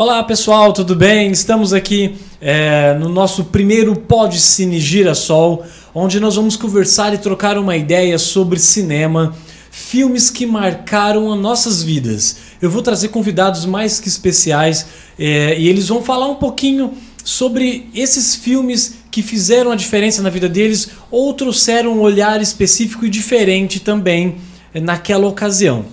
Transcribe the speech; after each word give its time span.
Olá 0.00 0.22
pessoal, 0.22 0.72
tudo 0.72 0.96
bem? 0.96 1.30
Estamos 1.30 1.74
aqui 1.74 2.16
é, 2.40 2.94
no 2.94 3.10
nosso 3.10 3.44
primeiro 3.44 3.94
Pod 3.94 4.40
Cine 4.40 4.80
Girassol, 4.80 5.62
onde 5.94 6.18
nós 6.18 6.36
vamos 6.36 6.56
conversar 6.56 7.12
e 7.12 7.18
trocar 7.18 7.58
uma 7.58 7.76
ideia 7.76 8.18
sobre 8.18 8.58
cinema, 8.58 9.36
filmes 9.70 10.30
que 10.30 10.46
marcaram 10.46 11.30
as 11.30 11.38
nossas 11.38 11.82
vidas. 11.82 12.38
Eu 12.62 12.70
vou 12.70 12.80
trazer 12.80 13.08
convidados 13.08 13.66
mais 13.66 14.00
que 14.00 14.08
especiais 14.08 14.86
é, 15.18 15.60
e 15.60 15.68
eles 15.68 15.88
vão 15.88 16.02
falar 16.02 16.28
um 16.28 16.36
pouquinho 16.36 16.94
sobre 17.22 17.90
esses 17.94 18.34
filmes 18.34 19.00
que 19.10 19.20
fizeram 19.20 19.70
a 19.70 19.76
diferença 19.76 20.22
na 20.22 20.30
vida 20.30 20.48
deles 20.48 20.92
ou 21.10 21.34
trouxeram 21.34 21.92
um 21.92 22.00
olhar 22.00 22.40
específico 22.40 23.04
e 23.04 23.10
diferente 23.10 23.78
também 23.78 24.36
é, 24.72 24.80
naquela 24.80 25.28
ocasião. 25.28 25.84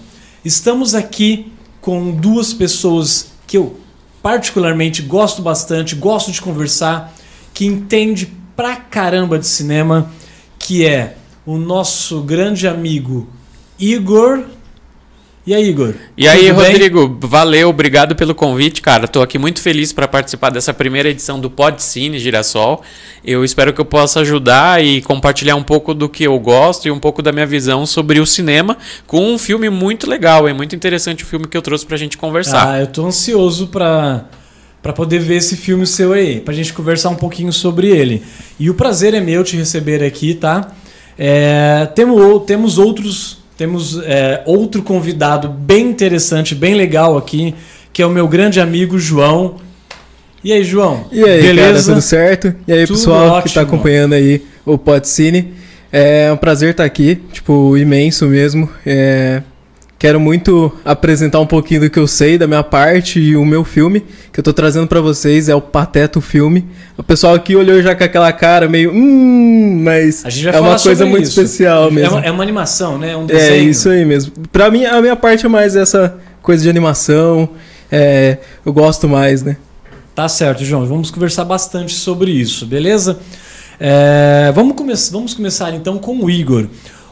Estamos 0.45 0.95
aqui 0.95 1.51
com 1.81 2.09
duas 2.11 2.53
pessoas 2.53 3.31
que 3.45 3.57
eu 3.57 3.85
particularmente 4.27 5.01
gosto 5.01 5.41
bastante, 5.41 5.95
gosto 5.95 6.33
de 6.33 6.41
conversar, 6.41 7.13
que 7.53 7.65
entende 7.65 8.29
pra 8.57 8.75
caramba 8.75 9.39
de 9.39 9.47
cinema, 9.47 10.11
que 10.59 10.85
é 10.85 11.15
o 11.45 11.57
nosso 11.57 12.21
grande 12.23 12.67
amigo 12.67 13.29
Igor. 13.79 14.43
E 15.47 15.53
aí, 15.53 15.69
Igor? 15.69 15.93
E 16.17 16.27
aí, 16.27 16.49
Rodrigo, 16.49 17.07
bem? 17.07 17.29
valeu, 17.29 17.69
obrigado 17.69 18.17
pelo 18.17 18.35
convite, 18.35 18.81
cara. 18.81 19.07
Tô 19.07 19.21
aqui 19.21 19.37
muito 19.37 19.61
feliz 19.61 19.93
para 19.93 20.05
participar 20.05 20.49
dessa 20.49 20.73
primeira 20.73 21.07
edição 21.07 21.39
do 21.39 21.49
Pod 21.49 21.81
Cine 21.81 22.19
Girassol. 22.19 22.83
Eu 23.23 23.45
espero 23.45 23.71
que 23.71 23.79
eu 23.79 23.85
possa 23.85 24.19
ajudar 24.19 24.83
e 24.83 25.01
compartilhar 25.01 25.55
um 25.55 25.63
pouco 25.63 25.93
do 25.93 26.09
que 26.09 26.25
eu 26.25 26.37
gosto 26.37 26.89
e 26.89 26.91
um 26.91 26.99
pouco 26.99 27.21
da 27.21 27.31
minha 27.31 27.45
visão 27.45 27.85
sobre 27.85 28.19
o 28.19 28.25
cinema 28.25 28.77
com 29.05 29.25
um 29.25 29.37
filme 29.37 29.69
muito 29.69 30.09
legal. 30.09 30.49
É 30.49 30.53
muito 30.53 30.75
interessante 30.75 31.23
o 31.23 31.25
filme 31.25 31.47
que 31.47 31.55
eu 31.55 31.61
trouxe 31.61 31.85
pra 31.85 31.95
gente 31.95 32.17
conversar. 32.17 32.69
Ah, 32.69 32.81
eu 32.81 32.87
tô 32.87 33.05
ansioso 33.05 33.67
pra 33.67 34.25
para 34.83 34.91
poder 34.91 35.19
ver 35.19 35.35
esse 35.35 35.55
filme 35.55 35.87
seu 35.87 36.11
aí, 36.11 36.41
pra 36.41 36.53
gente 36.53 36.73
conversar 36.73 37.09
um 37.09 37.15
pouquinho 37.15 37.53
sobre 37.53 37.87
ele. 37.87 38.21
E 38.59 38.69
o 38.69 38.73
prazer 38.73 39.13
é 39.13 39.21
meu 39.21 39.45
te 39.45 39.55
receber 39.55 40.03
aqui, 40.03 40.33
tá? 40.33 40.73
É, 41.17 41.87
temos, 41.95 42.43
temos 42.45 42.77
outros 42.77 43.46
temos 43.57 43.99
é, 44.03 44.43
outro 44.45 44.83
convidado 44.83 45.49
bem 45.49 45.89
interessante, 45.89 46.53
bem 46.53 46.75
legal 46.75 47.17
aqui, 47.17 47.55
que 47.91 48.03
é 48.03 48.05
o 48.05 48.09
meu 48.09 48.27
grande 48.27 48.61
amigo 48.61 48.99
João. 48.99 49.55
E 50.43 50.53
aí, 50.53 50.63
João? 50.63 51.05
E 51.11 51.23
aí, 51.23 51.41
beleza? 51.41 51.71
Cara, 51.71 51.83
tudo 51.83 52.01
certo? 52.01 52.55
E 52.67 52.71
aí, 52.71 52.85
tudo 52.85 52.97
pessoal 52.97 53.25
ótimo. 53.25 53.41
que 53.41 53.47
está 53.47 53.61
acompanhando 53.61 54.13
aí 54.13 54.43
o 54.63 54.77
Podcine. 54.77 55.53
É 55.91 56.31
um 56.31 56.37
prazer 56.37 56.71
estar 56.71 56.83
aqui, 56.83 57.15
tipo, 57.33 57.75
imenso 57.75 58.27
mesmo. 58.27 58.69
É, 58.85 59.41
Quero 59.99 60.19
muito 60.19 60.71
apresentar 60.85 61.39
um 61.39 61.47
pouquinho 61.47 61.81
do 61.81 61.89
que 61.89 61.97
eu 61.97 62.05
sei 62.05 62.37
da 62.37 62.45
minha 62.45 62.63
parte 62.63 63.19
e 63.19 63.35
o 63.35 63.43
meu 63.43 63.63
filme 63.63 64.05
que 64.31 64.39
eu 64.39 64.43
tô 64.43 64.53
trazendo 64.53 64.85
para 64.85 65.01
vocês 65.01 65.49
é 65.49 65.55
o 65.55 65.61
Pateta 65.61 66.21
Filme. 66.21 66.67
O 66.95 67.01
pessoal 67.01 67.33
aqui 67.33 67.55
olhou 67.55 67.81
já 67.81 67.95
com 67.95 68.03
aquela 68.03 68.31
cara 68.31 68.69
meio, 68.69 68.91
hum, 68.93 69.81
mas 69.83 70.23
é 70.45 70.59
uma 70.59 70.79
coisa 70.79 71.03
muito 71.03 71.23
isso. 71.23 71.41
especial 71.41 71.87
é 71.87 71.91
mesmo. 71.91 72.15
É 72.15 72.19
uma, 72.19 72.25
é 72.27 72.31
uma, 72.31 72.43
animação, 72.43 72.99
né? 72.99 73.13
É 73.13 73.17
um 73.17 73.25
desenho. 73.25 73.53
É 73.53 73.57
isso 73.57 73.89
aí 73.89 74.05
mesmo. 74.05 74.33
Para 74.51 74.69
mim 74.69 74.85
a 74.85 75.01
minha 75.01 75.15
parte 75.15 75.47
é 75.47 75.49
mais 75.49 75.75
essa 75.75 76.15
coisa 76.43 76.61
de 76.61 76.69
animação. 76.69 77.49
É, 77.91 78.37
eu 78.63 78.71
gosto 78.71 79.09
mais, 79.09 79.41
né? 79.41 79.57
Tá 80.13 80.29
certo, 80.29 80.63
João. 80.63 80.85
Vamos 80.85 81.09
conversar 81.09 81.43
bastante 81.43 81.93
sobre 81.95 82.29
isso, 82.29 82.67
beleza? 82.67 83.19
É, 83.79 84.51
vamos, 84.53 84.75
come 84.75 84.93
vamos 85.11 85.33
começar 85.33 85.73
então 85.73 85.97
com 85.97 86.23
o 86.23 86.29
Igor. 86.29 86.67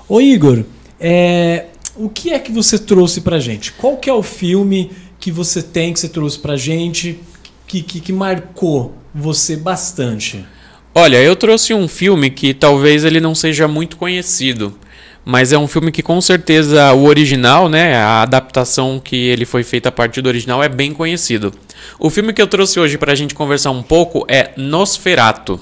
Ô 0.08 0.22
Igor, 0.22 0.64
é, 1.00 1.66
o 1.96 2.10
que 2.10 2.34
é 2.34 2.40
que 2.40 2.52
você 2.52 2.78
trouxe 2.78 3.22
pra 3.22 3.40
gente? 3.40 3.72
Qual 3.72 3.98
que 3.98 4.10
é 4.10 4.14
o 4.14 4.24
filme 4.24 4.92
que 5.20 5.32
você 5.32 5.62
tem 5.62 5.94
que 5.94 6.00
você 6.00 6.10
trouxe 6.10 6.38
pra 6.38 6.58
gente 6.58 7.20
que, 7.68 7.82
que, 7.82 8.00
que 8.00 8.14
marcou 8.14 8.94
você 9.14 9.56
bastante? 9.56 10.46
Olha, 10.94 11.22
eu 11.22 11.36
trouxe 11.36 11.74
um 11.74 11.88
filme 11.88 12.30
que 12.30 12.54
talvez 12.54 13.04
ele 13.04 13.20
não 13.20 13.36
seja 13.36 13.68
muito 13.68 13.98
conhecido, 13.98 14.78
mas 15.26 15.52
é 15.52 15.58
um 15.58 15.68
filme 15.68 15.92
que 15.92 16.02
com 16.02 16.22
certeza 16.22 16.94
o 16.94 17.06
original, 17.06 17.68
né, 17.68 17.96
a 17.96 18.22
adaptação 18.22 19.00
que 19.04 19.16
ele 19.16 19.46
foi 19.46 19.64
feita 19.64 19.90
a 19.90 19.92
partir 19.92 20.22
do 20.22 20.28
original 20.28 20.64
é 20.64 20.70
bem 20.70 20.94
conhecido. 20.94 21.54
O 22.00 22.10
filme 22.10 22.32
que 22.32 22.42
eu 22.42 22.48
trouxe 22.48 22.80
hoje 22.80 22.98
para 22.98 23.12
a 23.12 23.16
gente 23.16 23.36
conversar 23.36 23.72
um 23.72 23.84
pouco 23.84 24.26
é 24.30 24.52
Nosferato. 24.56 25.60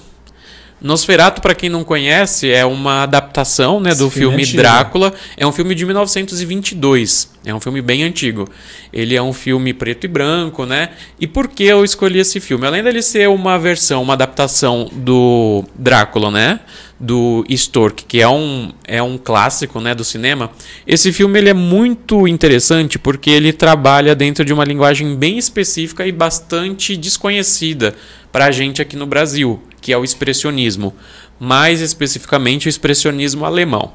Nosferatu, 0.83 1.41
para 1.41 1.55
quem 1.55 1.69
não 1.69 1.81
conhece, 1.81 2.51
é 2.51 2.65
uma 2.65 3.03
adaptação 3.03 3.79
né, 3.79 3.95
do 3.95 4.09
filme, 4.09 4.45
filme 4.45 4.61
Drácula. 4.61 5.13
É 5.37 5.47
um 5.47 5.51
filme 5.53 5.73
de 5.73 5.85
1922. 5.85 7.31
É 7.45 7.55
um 7.55 7.59
filme 7.59 7.81
bem 7.81 8.03
antigo. 8.03 8.49
Ele 8.91 9.15
é 9.15 9.21
um 9.21 9.31
filme 9.31 9.73
preto 9.73 10.03
e 10.03 10.07
branco, 10.09 10.65
né? 10.65 10.89
E 11.17 11.25
por 11.25 11.47
que 11.47 11.63
eu 11.63 11.85
escolhi 11.85 12.19
esse 12.19 12.41
filme? 12.41 12.67
Além 12.67 12.83
dele 12.83 13.01
ser 13.01 13.29
uma 13.29 13.57
versão, 13.57 14.01
uma 14.01 14.13
adaptação 14.13 14.89
do 14.91 15.63
Drácula, 15.73 16.29
né? 16.29 16.59
Do 16.99 17.45
Stork, 17.49 18.03
que 18.05 18.21
é 18.21 18.27
um, 18.27 18.71
é 18.85 19.01
um 19.01 19.17
clássico 19.17 19.79
né, 19.79 19.95
do 19.95 20.03
cinema. 20.03 20.51
Esse 20.85 21.11
filme 21.11 21.39
ele 21.39 21.49
é 21.49 21.53
muito 21.53 22.27
interessante 22.27 22.99
porque 22.99 23.29
ele 23.29 23.51
trabalha 23.51 24.15
dentro 24.15 24.45
de 24.45 24.53
uma 24.53 24.63
linguagem 24.63 25.15
bem 25.15 25.37
específica 25.37 26.05
e 26.05 26.11
bastante 26.11 26.95
desconhecida 26.95 27.95
para 28.33 28.45
a 28.45 28.51
gente 28.51 28.81
aqui 28.81 28.97
no 28.97 29.05
Brasil, 29.05 29.61
que 29.79 29.93
é 29.93 29.97
o 29.97 30.03
expressionismo, 30.03 30.93
mais 31.39 31.81
especificamente 31.81 32.67
o 32.67 32.69
expressionismo 32.69 33.45
alemão. 33.45 33.93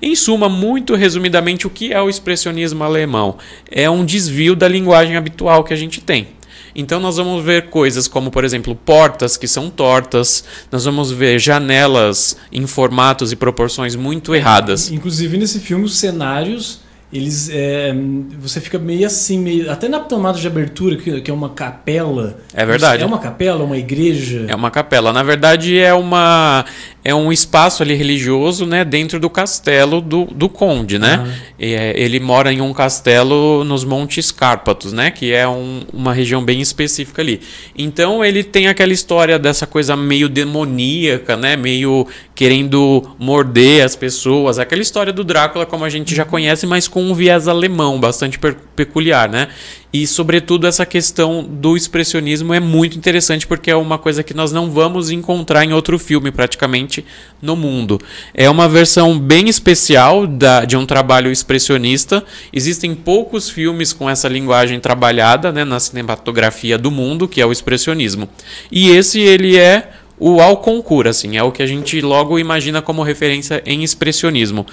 Em 0.00 0.14
suma, 0.14 0.48
muito 0.48 0.94
resumidamente, 0.94 1.66
o 1.66 1.70
que 1.70 1.92
é 1.92 2.00
o 2.00 2.08
expressionismo 2.08 2.84
alemão? 2.84 3.36
É 3.68 3.90
um 3.90 4.04
desvio 4.04 4.54
da 4.54 4.68
linguagem 4.68 5.16
habitual 5.16 5.64
que 5.64 5.74
a 5.74 5.76
gente 5.76 6.00
tem. 6.00 6.28
Então 6.72 7.00
nós 7.00 7.16
vamos 7.16 7.44
ver 7.44 7.68
coisas 7.68 8.06
como, 8.06 8.30
por 8.30 8.44
exemplo, 8.44 8.76
portas 8.76 9.36
que 9.36 9.48
são 9.48 9.68
tortas, 9.68 10.44
nós 10.70 10.84
vamos 10.84 11.10
ver 11.10 11.40
janelas 11.40 12.36
em 12.52 12.66
formatos 12.68 13.32
e 13.32 13.36
proporções 13.36 13.96
muito 13.96 14.36
erradas. 14.36 14.88
Inclusive 14.92 15.36
nesse 15.36 15.58
filme 15.58 15.84
os 15.84 15.96
cenários 15.96 16.80
eles 17.12 17.50
é, 17.52 17.92
você 18.38 18.60
fica 18.60 18.78
meio 18.78 19.06
assim 19.06 19.38
meio, 19.38 19.70
até 19.70 19.88
na 19.88 19.98
tomada 19.98 20.38
de 20.38 20.46
abertura 20.46 20.96
que, 20.96 21.20
que 21.20 21.30
é 21.30 21.34
uma 21.34 21.50
capela. 21.50 22.38
É 22.54 22.64
verdade. 22.64 23.02
É 23.02 23.06
uma 23.06 23.18
capela 23.18 23.64
uma 23.64 23.76
igreja? 23.76 24.46
É 24.48 24.54
uma 24.54 24.70
capela. 24.70 25.12
Na 25.12 25.22
verdade 25.22 25.78
é 25.78 25.92
uma 25.92 26.64
é 27.02 27.14
um 27.14 27.32
espaço 27.32 27.82
ali 27.82 27.94
religioso 27.94 28.66
né 28.66 28.84
dentro 28.84 29.18
do 29.18 29.30
castelo 29.30 30.00
do, 30.00 30.24
do 30.26 30.48
conde 30.48 30.98
né? 30.98 31.34
É, 31.58 31.94
ele 31.96 32.20
mora 32.20 32.52
em 32.52 32.60
um 32.60 32.72
castelo 32.72 33.64
nos 33.64 33.84
montes 33.84 34.30
Cárpatos 34.30 34.92
né? 34.92 35.10
Que 35.10 35.32
é 35.32 35.48
um, 35.48 35.82
uma 35.92 36.12
região 36.12 36.44
bem 36.44 36.60
específica 36.60 37.22
ali. 37.22 37.40
Então 37.76 38.24
ele 38.24 38.44
tem 38.44 38.68
aquela 38.68 38.92
história 38.92 39.38
dessa 39.38 39.66
coisa 39.66 39.96
meio 39.96 40.28
demoníaca 40.28 41.36
né? 41.36 41.56
Meio 41.56 42.06
querendo 42.34 43.14
morder 43.18 43.84
as 43.84 43.96
pessoas. 43.96 44.58
Aquela 44.58 44.82
história 44.82 45.12
do 45.12 45.24
Drácula 45.24 45.64
como 45.64 45.84
a 45.84 45.90
gente 45.90 46.14
já 46.14 46.24
conhece 46.24 46.66
mas 46.66 46.86
com 46.86 47.02
um 47.02 47.14
viés 47.14 47.48
alemão 47.48 47.98
bastante 47.98 48.38
peculiar 48.76 49.28
né? 49.28 49.48
E, 49.92 50.06
sobretudo, 50.06 50.68
essa 50.68 50.86
questão 50.86 51.42
do 51.42 51.76
expressionismo 51.76 52.54
é 52.54 52.60
muito 52.60 52.96
interessante 52.96 53.44
porque 53.44 53.70
é 53.70 53.74
uma 53.74 53.98
coisa 53.98 54.22
que 54.22 54.32
nós 54.32 54.52
não 54.52 54.70
vamos 54.70 55.10
encontrar 55.10 55.64
em 55.64 55.72
outro 55.72 55.98
filme, 55.98 56.30
praticamente, 56.30 56.99
no 57.40 57.56
mundo. 57.56 58.00
É 58.34 58.48
uma 58.48 58.68
versão 58.68 59.18
bem 59.18 59.48
especial 59.48 60.26
da, 60.26 60.64
de 60.64 60.76
um 60.76 60.84
trabalho 60.84 61.30
expressionista. 61.30 62.24
Existem 62.52 62.94
poucos 62.94 63.48
filmes 63.48 63.92
com 63.92 64.08
essa 64.08 64.28
linguagem 64.28 64.78
trabalhada 64.80 65.50
né, 65.50 65.64
na 65.64 65.80
cinematografia 65.80 66.76
do 66.76 66.90
mundo, 66.90 67.28
que 67.28 67.40
é 67.40 67.46
o 67.46 67.52
expressionismo. 67.52 68.28
E 68.70 68.90
esse, 68.90 69.20
ele 69.20 69.56
é 69.56 69.90
o 70.18 70.40
Alconcur, 70.40 71.06
assim, 71.06 71.38
é 71.38 71.42
o 71.42 71.50
que 71.50 71.62
a 71.62 71.66
gente 71.66 71.98
logo 72.02 72.38
imagina 72.38 72.82
como 72.82 73.02
referência 73.02 73.62
em 73.64 73.82
expressionismo. 73.82 74.66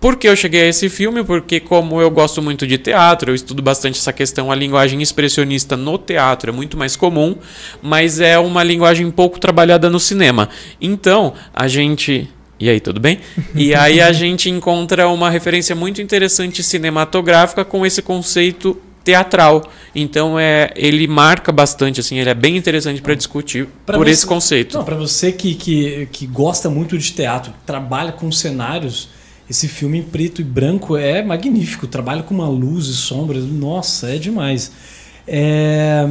Por 0.00 0.16
que 0.16 0.28
eu 0.28 0.36
cheguei 0.36 0.62
a 0.62 0.66
esse 0.68 0.88
filme? 0.88 1.24
Porque, 1.24 1.60
como 1.60 2.00
eu 2.00 2.10
gosto 2.10 2.42
muito 2.42 2.66
de 2.66 2.76
teatro, 2.76 3.30
eu 3.30 3.34
estudo 3.34 3.62
bastante 3.62 3.98
essa 3.98 4.12
questão, 4.12 4.52
a 4.52 4.54
linguagem 4.54 5.00
expressionista 5.00 5.76
no 5.76 5.96
teatro 5.96 6.50
é 6.50 6.52
muito 6.52 6.76
mais 6.76 6.94
comum, 6.94 7.36
mas 7.82 8.20
é 8.20 8.38
uma 8.38 8.62
linguagem 8.62 9.10
pouco 9.10 9.38
trabalhada 9.38 9.88
no 9.88 9.98
cinema. 9.98 10.48
Então, 10.80 11.32
a 11.52 11.66
gente. 11.68 12.28
E 12.60 12.68
aí, 12.68 12.80
tudo 12.80 13.00
bem? 13.00 13.20
E 13.54 13.74
aí 13.74 14.00
a 14.00 14.12
gente 14.12 14.50
encontra 14.50 15.08
uma 15.08 15.30
referência 15.30 15.74
muito 15.74 16.02
interessante 16.02 16.62
cinematográfica 16.62 17.64
com 17.64 17.86
esse 17.86 18.02
conceito 18.02 18.78
teatral. 19.04 19.70
Então 19.94 20.38
é, 20.38 20.72
ele 20.74 21.06
marca 21.06 21.52
bastante, 21.52 22.00
assim, 22.00 22.18
ele 22.18 22.30
é 22.30 22.34
bem 22.34 22.56
interessante 22.56 23.02
para 23.02 23.14
discutir 23.14 23.68
pra 23.84 23.98
por 23.98 24.06
você, 24.06 24.12
esse 24.12 24.26
conceito. 24.26 24.82
Para 24.82 24.96
você 24.96 25.30
que, 25.30 25.54
que, 25.54 26.08
que 26.10 26.26
gosta 26.26 26.70
muito 26.70 26.96
de 26.96 27.12
teatro, 27.12 27.52
trabalha 27.66 28.10
com 28.10 28.32
cenários, 28.32 29.10
esse 29.48 29.68
filme 29.68 29.98
em 29.98 30.02
preto 30.02 30.40
e 30.40 30.44
branco 30.44 30.96
é 30.96 31.22
magnífico. 31.22 31.86
Trabalha 31.86 32.22
com 32.22 32.34
uma 32.34 32.48
luz 32.48 32.86
e 32.86 32.94
sombras. 32.94 33.44
Nossa, 33.44 34.08
é 34.08 34.18
demais. 34.18 34.72
É, 35.26 36.08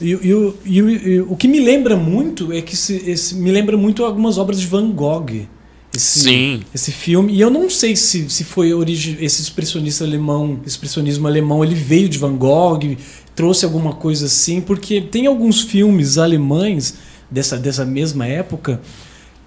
e, 0.00 0.12
e, 0.12 0.54
e, 0.64 0.78
e, 0.78 1.20
o 1.20 1.36
que 1.36 1.46
me 1.46 1.60
lembra 1.60 1.96
muito 1.96 2.52
é 2.52 2.62
que 2.62 2.74
esse, 2.74 2.94
esse, 3.06 3.34
me 3.34 3.50
lembra 3.50 3.76
muito 3.76 4.04
algumas 4.04 4.38
obras 4.38 4.60
de 4.60 4.66
Van 4.66 4.90
Gogh. 4.90 5.46
esse, 5.94 6.20
Sim. 6.20 6.62
esse 6.74 6.90
filme. 6.90 7.34
E 7.34 7.40
eu 7.40 7.50
não 7.50 7.68
sei 7.68 7.94
se, 7.94 8.28
se 8.30 8.44
foi 8.44 8.72
origi 8.72 9.18
esse 9.20 9.42
expressionista 9.42 10.04
alemão, 10.04 10.60
expressionismo 10.64 11.26
alemão, 11.26 11.62
ele 11.62 11.74
veio 11.74 12.08
de 12.08 12.18
Van 12.18 12.34
Gogh, 12.34 12.96
trouxe 13.34 13.64
alguma 13.64 13.92
coisa 13.92 14.26
assim, 14.26 14.60
porque 14.60 15.02
tem 15.02 15.26
alguns 15.26 15.62
filmes 15.62 16.16
alemães 16.16 16.94
dessa, 17.30 17.58
dessa 17.58 17.84
mesma 17.84 18.26
época 18.26 18.80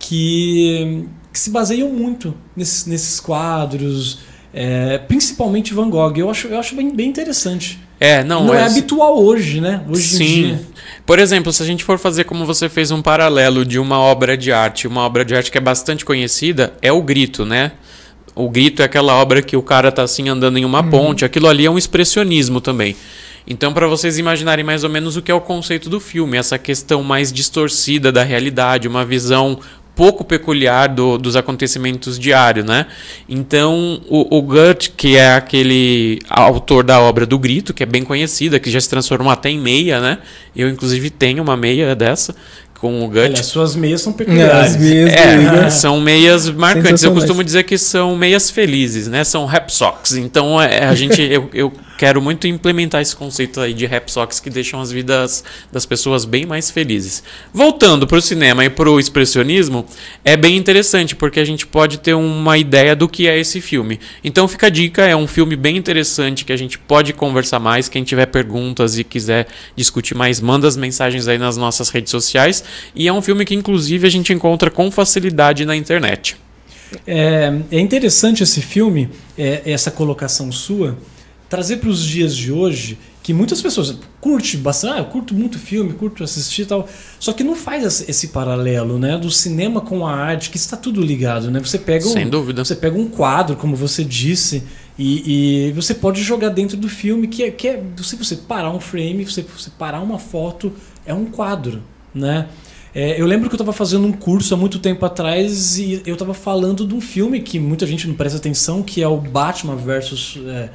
que, 0.04 1.06
que 1.32 1.40
se 1.40 1.50
baseiam 1.50 1.90
muito 1.90 2.36
nesses, 2.56 2.86
nesses 2.86 3.20
quadros, 3.22 4.20
é, 4.54 4.98
principalmente 4.98 5.74
Van 5.74 5.90
Gogh. 5.90 6.18
Eu 6.18 6.30
acho, 6.30 6.48
eu 6.48 6.60
acho 6.60 6.76
bem, 6.76 6.94
bem 6.94 7.08
interessante. 7.08 7.80
É, 8.00 8.22
não, 8.22 8.48
não 8.48 8.54
é, 8.54 8.60
é 8.60 8.66
habitual 8.66 9.18
hoje, 9.18 9.62
né? 9.62 9.82
Hoje 9.90 10.04
Sim. 10.04 10.60
Por 11.06 11.20
exemplo, 11.20 11.54
se 11.54 11.64
a 11.64 11.66
gente 11.66 11.86
for 11.86 11.98
fazer 11.98 12.26
como 12.26 12.46
você 12.46 12.68
fez 12.68 12.92
um 12.92 13.02
paralelo 13.02 13.64
de 13.64 13.80
uma 13.80 13.98
obra 13.98 14.36
de 14.36 14.52
arte, 14.52 14.88
uma 14.88 15.02
obra 15.02 15.24
de 15.24 15.34
arte 15.34 15.50
que 15.50 15.58
é 15.58 15.62
bastante 15.62 16.04
conhecida, 16.04 16.74
é 16.82 16.92
o 16.92 17.02
Grito, 17.02 17.46
né? 17.46 17.72
O 18.36 18.50
Grito 18.50 18.82
é 18.82 18.86
aquela 18.86 19.14
obra 19.14 19.42
que 19.42 19.56
o 19.56 19.62
cara 19.62 19.90
tá 19.90 20.04
assim 20.04 20.28
andando 20.28 20.58
em 20.58 20.66
uma 20.66 20.82
uhum. 20.82 20.90
ponte, 20.90 21.24
aquilo 21.24 21.48
ali 21.48 21.66
é 21.66 21.72
um 21.72 21.78
expressionismo 21.78 22.60
também. 22.60 22.96
Então, 23.46 23.74
para 23.74 23.88
vocês 23.88 24.18
imaginarem 24.18 24.64
mais 24.64 24.84
ou 24.84 24.90
menos 24.90 25.18
o 25.18 25.22
que 25.22 25.32
é 25.32 25.36
o 25.36 25.42
conceito 25.42 25.90
do 25.90 26.00
filme, 26.00 26.38
essa 26.38 26.58
questão 26.58 27.04
mais 27.04 27.32
distorcida 27.32 28.12
da 28.12 28.24
realidade, 28.24 28.88
uma 28.88 29.06
visão 29.06 29.60
pouco 29.96 30.24
peculiar 30.24 30.90
do, 30.90 31.18
dos 31.18 31.36
acontecimentos 31.36 32.18
diários, 32.18 32.66
né? 32.66 32.88
Então, 33.30 34.02
o, 34.10 34.40
o 34.40 34.54
Gert, 34.54 34.92
que 34.98 35.18
é 35.18 35.36
aquele 35.36 36.20
autor 36.30 36.84
da 36.84 37.00
obra 37.00 37.26
do 37.26 37.38
Grito, 37.38 37.74
que 37.74 37.84
é 37.84 37.86
bem 37.86 38.04
conhecida, 38.04 38.60
que 38.60 38.72
já 38.72 38.82
se 38.82 38.90
transformou 38.90 39.32
até 39.32 39.50
em 39.50 39.60
meia, 39.60 40.00
né? 40.00 40.18
Eu, 40.56 40.70
inclusive, 40.70 41.10
tenho 41.10 41.44
uma 41.44 41.56
meia 41.56 41.96
dessa 41.96 42.36
com 42.84 43.02
o 43.02 43.08
Gut. 43.08 43.20
Olha, 43.20 43.44
suas 43.44 43.78
meias 43.78 44.02
são 44.02 44.12
peculiares. 44.12 44.76
meias 44.76 45.14
é, 45.14 45.70
são 45.70 46.02
meias 46.02 46.50
marcantes. 46.50 47.02
Eu 47.02 47.14
costumo 47.14 47.42
dizer 47.42 47.64
que 47.64 47.78
são 47.78 48.14
meias 48.18 48.52
felizes, 48.52 49.08
né? 49.08 49.24
São 49.24 49.46
rap 49.46 49.70
socks. 49.70 50.18
Então, 50.18 50.62
é, 50.62 50.84
a 50.84 50.94
gente, 50.94 51.22
eu, 51.24 51.50
eu 51.54 51.72
quero 51.98 52.22
muito 52.22 52.48
implementar 52.48 53.02
esse 53.02 53.16
conceito 53.16 53.62
aí 53.62 53.74
de 53.74 53.86
rap 53.86 54.12
socks 54.12 54.40
que 54.42 54.50
deixam 54.50 54.82
as 54.82 54.92
vidas 54.92 55.44
das 55.72 55.86
pessoas 55.86 56.26
bem 56.26 56.46
mais 56.46 56.70
felizes. 56.70 57.24
Voltando 57.54 58.06
para 58.06 58.18
o 58.18 58.22
cinema 58.22 58.66
e 58.66 58.70
para 58.70 58.90
o 58.90 59.00
expressionismo, 59.00 59.86
é 60.26 60.36
bem 60.36 60.58
interessante 60.58 61.16
porque 61.16 61.40
a 61.40 61.46
gente 61.46 61.66
pode 61.66 62.00
ter 62.00 62.14
uma 62.14 62.58
ideia 62.58 62.96
do 62.96 63.08
que 63.08 63.28
é 63.28 63.40
esse 63.40 63.62
filme. 63.62 64.02
Então 64.22 64.48
fica 64.50 64.68
a 64.68 64.70
dica, 64.70 65.04
é 65.04 65.16
um 65.16 65.28
filme 65.28 65.56
bem 65.56 65.78
interessante 65.78 66.44
que 66.44 66.52
a 66.52 66.58
gente 66.58 66.78
pode 66.78 67.14
conversar 67.14 67.60
mais. 67.60 67.88
Quem 67.88 68.04
tiver 68.04 68.26
perguntas 68.26 68.98
e 68.98 69.04
quiser 69.06 69.48
discutir 69.74 70.16
mais, 70.16 70.42
manda 70.42 70.68
as 70.68 70.76
mensagens 70.76 71.30
aí 71.30 71.38
nas 71.38 71.56
nossas 71.56 71.88
redes 71.90 72.12
sociais. 72.12 72.64
E 72.96 73.08
é 73.08 73.14
um 73.14 73.22
filme 73.22 73.46
que 73.46 73.56
inclusive 73.56 74.08
a 74.08 74.10
gente 74.10 74.34
encontra 74.34 74.70
com 74.70 74.90
facilidade 74.92 75.66
na 75.66 75.76
internet. 75.76 76.38
É, 77.08 77.52
é 77.72 77.80
interessante 77.80 78.44
esse 78.44 78.62
filme, 78.62 79.10
é, 79.38 79.62
essa 79.66 79.90
colocação 79.90 80.52
sua 80.52 80.98
trazer 81.54 81.78
para 81.78 81.90
os 81.90 82.04
dias 82.04 82.36
de 82.36 82.52
hoje 82.52 82.98
que 83.22 83.32
muitas 83.32 83.62
pessoas 83.62 83.96
curte 84.20 84.58
bastante, 84.58 84.96
ah, 84.96 84.98
eu 84.98 85.06
curto 85.06 85.36
muito 85.36 85.60
filme, 85.60 85.94
curto 85.94 86.24
assistir 86.24 86.64
e 86.64 86.66
tal, 86.66 86.90
só 87.20 87.32
que 87.32 87.44
não 87.44 87.56
faz 87.56 88.10
esse 88.10 88.30
paralelo, 88.30 88.98
né, 88.98 89.20
do 89.20 89.30
cinema 89.30 89.80
com 89.80 90.06
a 90.06 90.12
arte, 90.12 90.50
que 90.50 90.58
está 90.58 90.76
tudo 90.76 91.00
ligado, 91.00 91.52
né? 91.52 91.60
Você 91.60 91.78
pega 91.78 92.08
um, 92.08 92.12
Sem 92.12 92.28
dúvida. 92.28 92.66
você 92.66 92.76
pega 92.76 92.98
um 92.98 93.08
quadro, 93.08 93.56
como 93.56 93.76
você 93.76 94.04
disse, 94.04 94.64
e, 94.98 95.68
e 95.68 95.72
você 95.74 95.94
pode 95.94 96.24
jogar 96.24 96.50
dentro 96.50 96.76
do 96.76 96.90
filme 96.90 97.28
que 97.28 97.44
é, 97.44 97.52
que 97.52 97.68
é 97.68 97.84
se 98.02 98.16
você 98.16 98.36
parar 98.36 98.72
um 98.72 98.80
frame, 98.80 99.24
você, 99.24 99.44
você 99.44 99.70
parar 99.78 100.02
uma 100.02 100.18
foto, 100.18 100.74
é 101.06 101.14
um 101.14 101.26
quadro, 101.26 101.84
né? 102.16 102.48
É, 102.96 103.20
eu 103.20 103.26
lembro 103.26 103.50
que 103.50 103.56
eu 103.56 103.58
estava 103.58 103.74
fazendo 103.74 104.06
um 104.06 104.12
curso 104.12 104.54
há 104.54 104.58
muito 104.58 104.78
tempo 104.78 105.04
atrás 105.06 105.78
e 105.80 106.04
eu 106.06 106.14
estava 106.14 106.34
falando 106.34 106.86
de 106.86 106.94
um 106.94 107.02
filme 107.02 107.42
que 107.42 107.60
muita 107.60 107.88
gente 107.88 108.08
não 108.08 108.14
presta 108.14 108.38
atenção, 108.38 108.84
que 108.84 109.02
é 109.02 109.08
o 109.08 109.18
Batman 109.18 109.76
versus 109.76 110.40
é, 110.48 110.70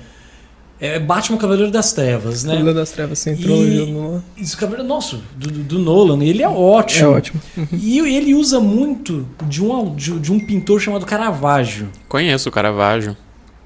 é 0.81 0.99
Batman 0.99 1.39
Cavaleiro 1.39 1.71
das 1.71 1.93
Trevas, 1.93 2.43
né? 2.43 2.55
Cavaleiro 2.55 2.79
das 2.79 2.91
Trevas, 2.91 3.21
você 3.21 3.31
entrou 3.31 3.65
e, 3.65 3.87
no... 3.87 4.23
Isso, 4.37 4.57
Cavaleiro, 4.57 4.89
nossa, 4.89 5.21
do, 5.37 5.49
do 5.49 5.79
Nolan, 5.79 6.23
ele 6.25 6.43
é 6.43 6.49
ótimo. 6.49 7.07
É 7.07 7.09
ótimo. 7.09 7.41
Uhum. 7.57 7.67
E 7.81 7.99
ele 7.99 8.35
usa 8.35 8.59
muito 8.59 9.27
de 9.47 9.63
um, 9.63 9.95
de, 9.95 10.19
de, 10.19 10.33
um 10.33 10.41
pintor 10.41 10.81
chamado 10.81 11.07
Caravaggio. 11.07 11.89
Conheço 12.09 12.49
o 12.49 12.53
Caravaggio. 12.53 13.17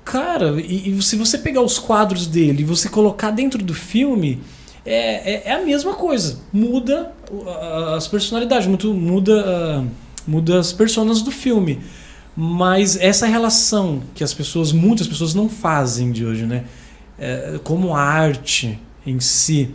Cara, 0.05 0.61
e, 0.61 0.91
e, 0.91 1.03
se 1.03 1.17
você 1.17 1.39
pegar 1.39 1.63
os 1.63 1.79
quadros 1.79 2.27
dele 2.27 2.63
e 2.63 2.65
você 2.65 2.89
colocar 2.89 3.31
dentro 3.31 3.63
do 3.63 3.73
filme, 3.73 4.43
é, 4.85 5.33
é, 5.35 5.43
é 5.47 5.53
a 5.53 5.65
mesma 5.65 5.95
coisa. 5.95 6.41
Muda 6.53 7.13
as 7.97 8.09
personalidades, 8.09 8.67
muda, 8.67 9.85
muda 10.27 10.59
as 10.59 10.73
personas 10.73 11.23
do 11.23 11.31
filme. 11.31 11.81
Mas 12.35 12.97
essa 12.97 13.27
relação 13.27 14.03
que 14.15 14.25
as 14.25 14.33
pessoas, 14.33 14.73
muitas 14.73 15.07
pessoas 15.07 15.35
não 15.35 15.49
fazem 15.49 16.11
de 16.11 16.25
hoje, 16.25 16.47
né? 16.47 16.65
é, 17.23 17.61
como 17.63 17.95
arte 17.95 18.79
em 19.07 19.21
si 19.21 19.71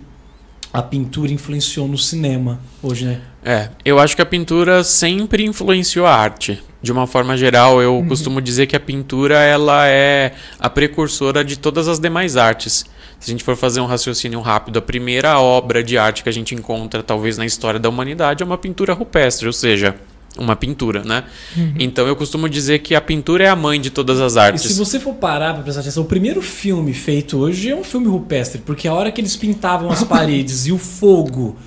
a 0.74 0.81
pintura 0.81 1.31
influenciou 1.31 1.88
no 1.88 1.98
cinema 1.98 2.59
hoje, 2.83 3.06
né? 3.06 3.21
É, 3.44 3.69
eu 3.86 3.98
acho 3.98 4.15
que 4.15 4.21
a 4.21 4.25
pintura 4.25 4.83
sempre 4.83 5.45
influenciou 5.45 6.06
a 6.06 6.13
arte. 6.13 6.62
De 6.81 6.92
uma 6.92 7.07
forma 7.07 7.36
geral, 7.38 7.81
eu 7.81 7.95
uhum. 7.95 8.07
costumo 8.07 8.42
dizer 8.42 8.68
que 8.68 8.75
a 8.75 8.80
pintura 8.80 9.39
ela 9.39 9.88
é 9.88 10.33
a 10.59 10.69
precursora 10.69 11.44
de 11.44 11.57
todas 11.57 11.88
as 11.88 12.00
demais 12.00 12.36
artes. 12.36 12.86
Se 13.19 13.31
a 13.31 13.34
gente 13.34 13.44
for 13.44 13.56
fazer 13.56 13.81
um 13.81 13.86
raciocínio 13.86 14.40
rápido, 14.42 14.78
a 14.78 14.81
primeira 14.81 15.40
obra 15.40 15.84
de 15.84 15.98
arte 15.98 16.24
que 16.24 16.30
a 16.30 16.31
gente 16.31 16.54
encontra, 16.54 17.02
talvez 17.02 17.38
na 17.38 17.46
história 17.46 17.80
da 17.80 17.90
humanidade, 17.90 18.44
é 18.44 18.46
uma 18.46 18.58
pintura 18.58 18.94
rupestre, 18.94 19.48
ou 19.48 19.54
seja, 19.54 19.96
uma 20.38 20.56
pintura, 20.56 21.04
né? 21.04 21.24
Uhum. 21.56 21.74
Então 21.80 22.08
eu 22.08 22.16
costumo 22.16 22.48
dizer 22.48 22.80
que 22.80 22.94
a 22.96 23.02
pintura 23.02 23.44
é 23.44 23.50
a 23.50 23.56
mãe 23.56 23.81
de 23.81 23.90
todas 23.90 24.22
as 24.22 24.38
artes. 24.38 24.66
E 24.66 24.69
se 24.69 24.80
você 24.80 25.00
for 25.00 25.16
parar 25.16 25.54
para 25.54 25.64
prestar 25.64 25.81
atenção, 25.81 26.04
o 26.04 26.06
primeiro 26.06 26.42
filme 26.42 26.94
feito 26.94 27.38
hoje 27.38 27.72
é 27.72 27.75
um 27.75 27.84
filme 27.84 28.08
rupestre, 28.08 28.62
porque 28.62 28.88
a 28.88 28.94
hora 28.94 29.12
que 29.12 29.19
eles 29.19 29.36
pintavam 29.36 29.90
as 29.90 30.04
paredes 30.06 30.68
e 30.68 30.72
o 30.72 30.78
fogo 30.78 31.58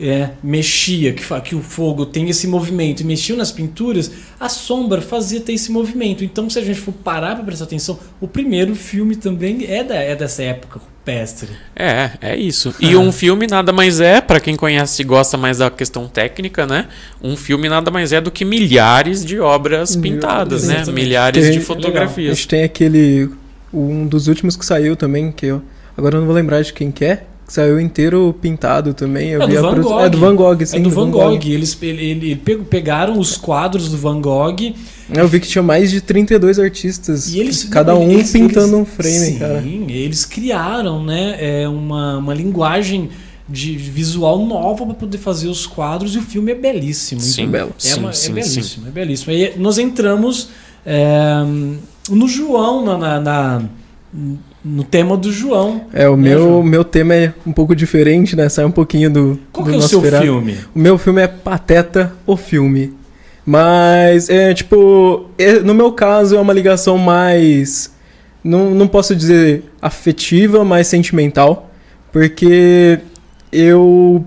é, 0.00 0.30
mexia, 0.42 1.12
que, 1.12 1.22
que 1.42 1.54
o 1.54 1.60
fogo 1.60 2.06
tem 2.06 2.28
esse 2.28 2.46
movimento 2.46 3.00
e 3.00 3.04
mexiam 3.04 3.36
nas 3.36 3.52
pinturas, 3.52 4.10
a 4.40 4.48
sombra 4.48 5.00
fazia 5.00 5.40
ter 5.40 5.52
esse 5.52 5.70
movimento. 5.70 6.24
Então, 6.24 6.48
se 6.48 6.58
a 6.58 6.62
gente 6.62 6.80
for 6.80 6.92
parar 6.92 7.34
para 7.36 7.44
prestar 7.44 7.64
atenção, 7.64 7.98
o 8.20 8.26
primeiro 8.26 8.74
filme 8.74 9.16
também 9.16 9.66
é, 9.66 9.84
da, 9.84 9.96
é 9.96 10.16
dessa 10.16 10.42
época 10.42 10.80
rupestre. 10.80 11.50
É, 11.76 12.10
é 12.20 12.36
isso. 12.36 12.74
E 12.80 12.96
um 12.96 13.10
filme 13.12 13.46
nada 13.46 13.72
mais 13.72 14.00
é, 14.00 14.20
para 14.20 14.40
quem 14.40 14.56
conhece 14.56 15.02
e 15.02 15.04
gosta 15.04 15.36
mais 15.36 15.58
da 15.58 15.70
questão 15.70 16.08
técnica, 16.08 16.66
né? 16.66 16.88
Um 17.22 17.36
filme 17.36 17.68
nada 17.68 17.90
mais 17.90 18.12
é 18.12 18.20
do 18.20 18.30
que 18.30 18.44
milhares 18.44 19.24
de 19.24 19.38
obras 19.38 19.94
pintadas, 19.94 20.66
né? 20.66 20.84
Milhares 20.90 21.44
tem, 21.44 21.58
de 21.58 21.60
fotografias. 21.60 22.32
a 22.32 22.34
gente 22.34 22.48
tem 22.48 22.62
aquele. 22.64 23.30
Um 23.74 24.06
dos 24.06 24.28
últimos 24.28 24.54
que 24.54 24.66
saiu 24.66 24.96
também, 24.96 25.32
que 25.32 25.46
eu. 25.46 25.62
Agora 25.96 26.16
eu 26.16 26.20
não 26.20 26.26
vou 26.26 26.34
lembrar 26.34 26.62
de 26.62 26.72
quem 26.72 26.90
que 26.90 27.04
é 27.04 27.24
Saiu 27.46 27.78
inteiro 27.78 28.34
pintado 28.40 28.94
também. 28.94 29.30
Eu 29.30 29.42
é, 29.42 29.46
vi 29.46 29.56
do 29.56 29.62
Van 29.62 29.80
Gogh. 29.80 30.00
É 30.00 30.08
do 30.08 30.18
Van 30.18 30.36
Gogh, 30.36 30.64
sim. 30.64 30.76
É 30.76 30.80
do, 30.80 30.90
Van, 30.90 31.10
Gogh. 31.10 31.36
Gogh. 31.36 31.44
Eles 31.44 31.76
ele, 31.82 32.04
ele, 32.04 32.36
pegaram 32.36 33.18
os 33.18 33.36
quadros 33.36 33.90
do 33.90 33.96
Van 33.98 34.20
Gogh. 34.20 34.74
Eu 35.12 35.28
vi 35.28 35.40
que 35.40 35.48
tinha 35.48 35.62
mais 35.62 35.90
de 35.90 36.00
32 36.00 36.58
artistas. 36.58 37.32
E 37.32 37.40
eles, 37.40 37.64
cada 37.64 37.94
um 37.94 38.10
eles, 38.10 38.32
pintando 38.32 38.76
eles, 38.76 38.80
um 38.80 38.84
frame, 38.86 39.26
sim, 39.26 39.38
cara. 39.38 39.62
Sim, 39.62 39.86
eles 39.90 40.24
criaram 40.24 41.04
né, 41.04 41.36
é 41.38 41.68
uma, 41.68 42.16
uma 42.16 42.32
linguagem 42.32 43.10
de 43.48 43.76
visual 43.76 44.46
nova 44.46 44.86
para 44.86 44.94
poder 44.94 45.18
fazer 45.18 45.48
os 45.48 45.66
quadros 45.66 46.14
e 46.14 46.18
o 46.18 46.22
filme 46.22 46.52
é 46.52 46.54
belíssimo. 46.54 47.20
Sim, 47.20 47.48
belo. 47.48 47.70
É, 47.70 47.72
sim, 47.76 48.00
uma, 48.00 48.12
sim, 48.12 48.30
é 48.30 48.34
belíssimo, 48.34 48.64
sim. 48.64 48.82
é 48.86 48.90
belíssimo. 48.90 49.32
Aí 49.32 49.54
nós 49.58 49.78
entramos 49.78 50.48
é, 50.86 51.34
no 52.08 52.28
João, 52.28 52.84
na, 52.84 52.96
na, 52.96 53.20
na 53.20 53.62
no 54.64 54.84
tema 54.84 55.16
do 55.16 55.32
João. 55.32 55.86
É, 55.92 56.08
o 56.08 56.16
né, 56.16 56.30
meu, 56.30 56.38
João? 56.38 56.62
meu 56.62 56.84
tema 56.84 57.14
é 57.14 57.34
um 57.46 57.52
pouco 57.52 57.74
diferente, 57.74 58.36
né? 58.36 58.48
Sai 58.48 58.64
um 58.64 58.70
pouquinho 58.70 59.10
do. 59.10 59.40
Qual 59.52 59.64
do 59.64 59.70
que 59.70 59.76
é 59.76 59.78
o 59.78 59.82
seu 59.82 60.00
filme? 60.02 60.56
O 60.74 60.78
meu 60.78 60.96
filme 60.98 61.22
é 61.22 61.26
Pateta, 61.26 62.12
o 62.26 62.36
filme. 62.36 62.94
Mas, 63.44 64.30
é 64.30 64.54
tipo, 64.54 65.26
é, 65.36 65.58
no 65.58 65.74
meu 65.74 65.92
caso 65.92 66.36
é 66.36 66.40
uma 66.40 66.52
ligação 66.52 66.96
mais. 66.96 67.92
Não, 68.44 68.70
não 68.70 68.88
posso 68.88 69.14
dizer 69.16 69.64
afetiva, 69.80 70.64
mas 70.64 70.86
sentimental. 70.86 71.70
Porque 72.12 73.00
eu 73.50 74.24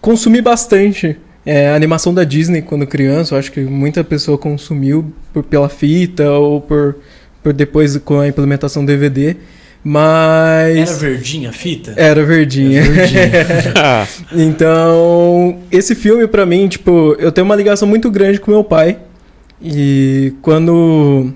consumi 0.00 0.40
bastante 0.40 1.16
é, 1.44 1.68
a 1.68 1.74
animação 1.74 2.12
da 2.12 2.24
Disney 2.24 2.62
quando 2.62 2.86
criança. 2.86 3.34
Eu 3.34 3.38
acho 3.38 3.52
que 3.52 3.60
muita 3.60 4.02
pessoa 4.02 4.36
consumiu 4.36 5.12
por, 5.32 5.44
pela 5.44 5.68
fita 5.68 6.30
ou 6.30 6.60
por, 6.60 6.96
por 7.42 7.52
depois 7.52 7.96
com 7.98 8.18
a 8.18 8.26
implementação 8.26 8.84
DVD. 8.84 9.36
Mas. 9.90 10.76
Era 10.76 10.98
verdinha 10.98 11.48
a 11.48 11.52
fita? 11.52 11.94
Era 11.96 12.22
verdinha. 12.22 12.82
Era 12.82 12.90
verdinha. 12.90 14.08
então, 14.36 15.60
esse 15.72 15.94
filme, 15.94 16.26
para 16.26 16.44
mim, 16.44 16.68
tipo, 16.68 17.16
eu 17.18 17.32
tenho 17.32 17.46
uma 17.46 17.56
ligação 17.56 17.88
muito 17.88 18.10
grande 18.10 18.38
com 18.38 18.50
meu 18.50 18.62
pai. 18.62 18.98
E 19.62 20.34
quando 20.42 21.32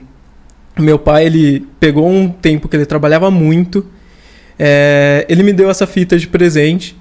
meu 0.78 0.98
pai, 0.98 1.24
ele 1.24 1.66
pegou 1.80 2.06
um 2.06 2.28
tempo 2.28 2.68
que 2.68 2.76
ele 2.76 2.84
trabalhava 2.84 3.30
muito, 3.30 3.86
é, 4.58 5.24
ele 5.30 5.42
me 5.42 5.54
deu 5.54 5.70
essa 5.70 5.86
fita 5.86 6.18
de 6.18 6.26
presente. 6.26 6.94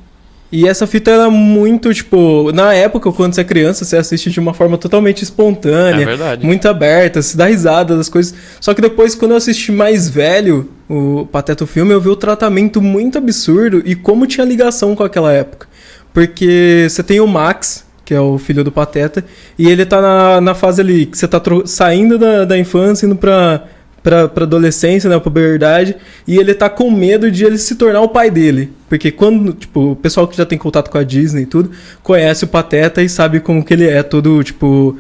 E 0.54 0.66
essa 0.68 0.88
fita 0.88 1.12
era 1.12 1.30
muito, 1.30 1.94
tipo, 1.94 2.50
na 2.54 2.74
época, 2.74 3.12
quando 3.12 3.34
você 3.34 3.42
é 3.42 3.44
criança, 3.44 3.84
você 3.84 3.98
assiste 3.98 4.30
de 4.30 4.40
uma 4.40 4.54
forma 4.54 4.78
totalmente 4.78 5.22
espontânea, 5.22 6.06
é 6.42 6.46
muito 6.46 6.68
aberta, 6.68 7.22
se 7.22 7.36
dá 7.36 7.48
risada 7.48 7.98
das 7.98 8.08
coisas. 8.08 8.34
Só 8.62 8.74
que 8.74 8.82
depois, 8.82 9.16
quando 9.16 9.32
eu 9.32 9.38
assisti 9.38 9.72
mais 9.72 10.10
velho 10.10 10.70
o 10.92 11.26
Pateta 11.26 11.66
filme, 11.66 11.94
eu 11.94 12.02
vi 12.02 12.10
o 12.10 12.16
tratamento 12.16 12.82
muito 12.82 13.18
absurdo 13.18 13.82
e 13.86 13.96
como 13.96 14.28
tinha 14.28 14.46
ligação 14.46 14.94
com 14.96 15.04
aquela 15.04 15.32
época. 15.32 15.68
Porque 16.14 16.86
você 16.90 17.02
tem 17.02 17.22
o 17.22 17.28
Max, 17.28 17.86
que 18.04 18.14
é 18.14 18.20
o 18.20 18.38
filho 18.38 18.62
do 18.62 18.72
Pateta, 18.72 19.24
e 19.58 19.70
ele 19.70 19.86
tá 19.86 20.02
na, 20.02 20.42
na 20.42 20.54
fase 20.54 20.82
ali 20.82 21.06
que 21.06 21.18
você 21.18 21.28
tá 21.28 21.42
saindo 21.66 22.18
da, 22.18 22.44
da 22.44 22.58
infância, 22.58 23.06
indo 23.06 23.16
pra 23.16 23.66
pra, 24.04 24.28
pra 24.28 24.44
adolescência, 24.44 25.10
né, 25.10 25.16
pra 25.16 25.24
puberdade, 25.24 25.96
e 26.28 26.38
ele 26.38 26.54
tá 26.54 26.70
com 26.70 26.90
medo 26.90 27.30
de 27.32 27.46
ele 27.46 27.58
se 27.58 27.76
tornar 27.76 28.02
o 28.02 28.10
pai 28.10 28.30
dele. 28.30 28.72
Porque 28.90 29.12
quando, 29.12 29.54
tipo, 29.54 29.92
o 29.92 29.96
pessoal 29.96 30.28
que 30.28 30.36
já 30.36 30.46
tem 30.46 30.58
contato 30.58 30.90
com 30.90 30.98
a 30.98 31.04
Disney 31.04 31.44
e 31.44 31.46
tudo, 31.46 31.72
conhece 32.04 32.44
o 32.44 32.48
Pateta 32.48 33.02
e 33.02 33.08
sabe 33.08 33.40
como 33.40 33.64
que 33.64 33.74
ele 33.74 33.88
é 33.88 34.04
todo, 34.04 34.44
tipo, 34.44 34.98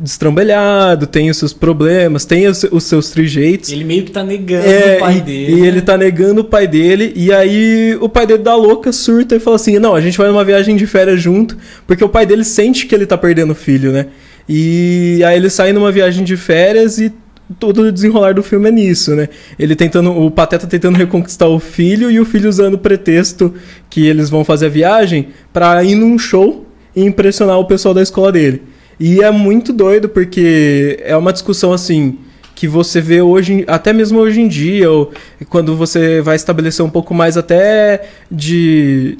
destrambelhado, 0.00 1.06
tem 1.06 1.30
os 1.30 1.36
seus 1.36 1.52
problemas, 1.52 2.24
tem 2.24 2.48
os, 2.48 2.64
os 2.64 2.84
seus 2.84 3.10
trejeitos. 3.10 3.70
Ele 3.70 3.84
meio 3.84 4.02
que 4.04 4.10
tá 4.10 4.24
negando 4.24 4.66
é, 4.66 4.96
o 4.96 5.00
pai 5.00 5.16
e, 5.16 5.20
dele. 5.20 5.52
E 5.52 5.60
né? 5.60 5.68
ele 5.68 5.80
tá 5.80 5.96
negando 5.96 6.40
o 6.40 6.44
pai 6.44 6.66
dele, 6.66 7.12
e 7.14 7.32
aí 7.32 7.96
o 8.00 8.08
pai 8.08 8.26
dele 8.26 8.42
dá 8.42 8.56
louca, 8.56 8.90
surta 8.92 9.36
e 9.36 9.40
fala 9.40 9.56
assim: 9.56 9.78
não, 9.78 9.94
a 9.94 10.00
gente 10.00 10.18
vai 10.18 10.26
numa 10.28 10.44
viagem 10.44 10.74
de 10.74 10.86
férias 10.86 11.22
junto, 11.22 11.56
porque 11.86 12.02
o 12.02 12.08
pai 12.08 12.26
dele 12.26 12.42
sente 12.42 12.86
que 12.86 12.94
ele 12.94 13.06
tá 13.06 13.16
perdendo 13.16 13.52
o 13.52 13.54
filho, 13.54 13.92
né? 13.92 14.06
E 14.48 15.22
aí 15.24 15.36
ele 15.36 15.48
sai 15.48 15.72
numa 15.72 15.92
viagem 15.92 16.24
de 16.24 16.36
férias 16.36 16.98
e 16.98 17.12
todo 17.58 17.82
o 17.82 17.92
desenrolar 17.92 18.34
do 18.34 18.42
filme 18.42 18.68
é 18.68 18.72
nisso, 18.72 19.14
né? 19.14 19.28
Ele 19.58 19.76
tentando, 19.76 20.10
o 20.10 20.30
Pateta 20.30 20.66
tentando 20.66 20.96
reconquistar 20.96 21.48
o 21.48 21.60
filho 21.60 22.10
e 22.10 22.18
o 22.18 22.24
filho 22.24 22.48
usando 22.48 22.74
o 22.74 22.78
pretexto 22.78 23.54
que 23.88 24.06
eles 24.06 24.28
vão 24.28 24.44
fazer 24.44 24.66
a 24.66 24.68
viagem 24.70 25.28
para 25.52 25.82
ir 25.84 25.94
num 25.94 26.18
show 26.18 26.66
e 26.94 27.04
impressionar 27.04 27.58
o 27.58 27.64
pessoal 27.64 27.94
da 27.94 28.02
escola 28.02 28.32
dele. 28.32 28.62
E 29.00 29.22
é 29.22 29.30
muito 29.30 29.72
doido 29.72 30.08
porque 30.08 31.00
é 31.02 31.16
uma 31.16 31.32
discussão 31.32 31.72
assim 31.72 32.18
que 32.54 32.68
você 32.68 33.00
vê 33.00 33.22
hoje, 33.22 33.64
até 33.66 33.90
mesmo 33.90 34.18
hoje 34.18 34.42
em 34.42 34.46
dia, 34.46 34.90
ou 34.90 35.10
quando 35.48 35.74
você 35.74 36.20
vai 36.20 36.36
estabelecer 36.36 36.84
um 36.84 36.90
pouco 36.90 37.14
mais 37.14 37.38
até 37.38 38.02
de 38.30 39.16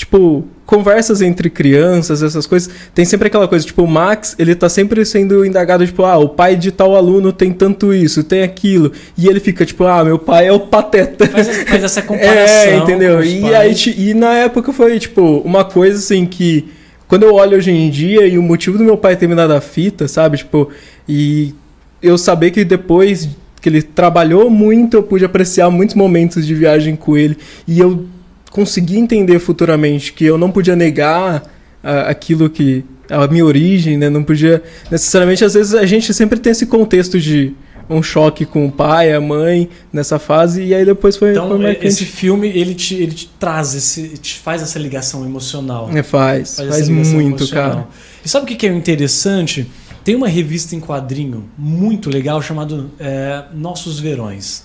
tipo, 0.00 0.44
conversas 0.64 1.20
entre 1.20 1.50
crianças, 1.50 2.22
essas 2.22 2.46
coisas, 2.46 2.72
tem 2.94 3.04
sempre 3.04 3.28
aquela 3.28 3.46
coisa, 3.46 3.66
tipo, 3.66 3.82
o 3.82 3.86
Max, 3.86 4.34
ele 4.38 4.54
tá 4.54 4.68
sempre 4.68 5.04
sendo 5.04 5.44
indagado, 5.44 5.86
tipo, 5.86 6.04
ah, 6.04 6.16
o 6.16 6.30
pai 6.30 6.56
de 6.56 6.72
tal 6.72 6.96
aluno 6.96 7.32
tem 7.32 7.52
tanto 7.52 7.92
isso, 7.92 8.24
tem 8.24 8.42
aquilo, 8.42 8.90
e 9.16 9.28
ele 9.28 9.38
fica, 9.40 9.64
tipo, 9.66 9.84
ah, 9.84 10.02
meu 10.02 10.18
pai 10.18 10.46
é 10.46 10.52
o 10.52 10.60
pateta. 10.60 11.26
Faz, 11.28 11.64
faz 11.64 11.84
essa 11.84 12.00
comparação. 12.02 12.72
É, 12.72 12.76
entendeu? 12.76 13.22
E, 13.22 13.54
aí, 13.54 13.74
e 13.96 14.14
na 14.14 14.32
época 14.34 14.72
foi, 14.72 14.98
tipo, 14.98 15.42
uma 15.44 15.64
coisa 15.64 15.98
assim 15.98 16.24
que, 16.24 16.66
quando 17.10 17.24
eu 17.24 17.34
olho 17.34 17.56
hoje 17.56 17.72
em 17.72 17.90
dia, 17.90 18.24
e 18.24 18.38
o 18.38 18.42
motivo 18.42 18.78
do 18.78 18.84
meu 18.84 18.96
pai 18.96 19.16
ter 19.16 19.26
me 19.26 19.34
dado 19.34 19.52
a 19.52 19.60
fita, 19.60 20.06
sabe, 20.06 20.38
tipo, 20.38 20.70
e 21.08 21.52
eu 22.00 22.16
saber 22.16 22.52
que 22.52 22.64
depois 22.64 23.28
que 23.60 23.68
ele 23.68 23.82
trabalhou 23.82 24.48
muito, 24.48 24.96
eu 24.96 25.02
pude 25.02 25.24
apreciar 25.24 25.68
muitos 25.70 25.96
momentos 25.96 26.46
de 26.46 26.54
viagem 26.54 26.94
com 26.94 27.16
ele, 27.16 27.36
e 27.66 27.80
eu 27.80 28.06
conseguir 28.52 28.96
entender 28.96 29.40
futuramente 29.40 30.12
que 30.12 30.24
eu 30.24 30.38
não 30.38 30.52
podia 30.52 30.76
negar 30.76 31.42
a, 31.82 32.02
aquilo 32.02 32.48
que 32.48 32.84
a 33.10 33.26
minha 33.26 33.44
origem, 33.44 33.98
né? 33.98 34.08
Não 34.08 34.22
podia 34.22 34.62
necessariamente 34.88 35.44
às 35.44 35.54
vezes 35.54 35.74
a 35.74 35.84
gente 35.86 36.14
sempre 36.14 36.38
tem 36.38 36.52
esse 36.52 36.66
contexto 36.66 37.18
de 37.18 37.52
um 37.90 38.02
choque 38.02 38.46
com 38.46 38.66
o 38.66 38.70
pai, 38.70 39.12
a 39.12 39.20
mãe 39.20 39.68
nessa 39.92 40.18
fase 40.18 40.62
e 40.62 40.72
aí 40.72 40.84
depois 40.84 41.16
foi 41.16 41.32
então 41.32 41.48
foi 41.48 41.78
esse 41.82 42.04
filme 42.04 42.48
ele 42.48 42.74
te, 42.74 42.94
ele 42.94 43.12
te 43.12 43.28
traz 43.38 43.74
esse 43.74 44.16
te 44.16 44.38
faz 44.38 44.62
essa 44.62 44.78
ligação 44.78 45.24
emocional. 45.24 45.90
É, 45.92 46.02
faz. 46.02 46.56
Faz, 46.56 46.68
faz 46.68 46.88
muito 46.88 47.42
emocional. 47.42 47.70
cara. 47.70 47.88
E 48.24 48.28
sabe 48.28 48.44
o 48.44 48.56
que 48.56 48.66
é 48.66 48.72
interessante? 48.72 49.68
Tem 50.04 50.14
uma 50.14 50.28
revista 50.28 50.76
em 50.76 50.80
quadrinho 50.80 51.50
muito 51.58 52.08
legal 52.08 52.40
chamada 52.40 52.86
é, 52.98 53.44
Nossos 53.52 53.98
Verões. 53.98 54.64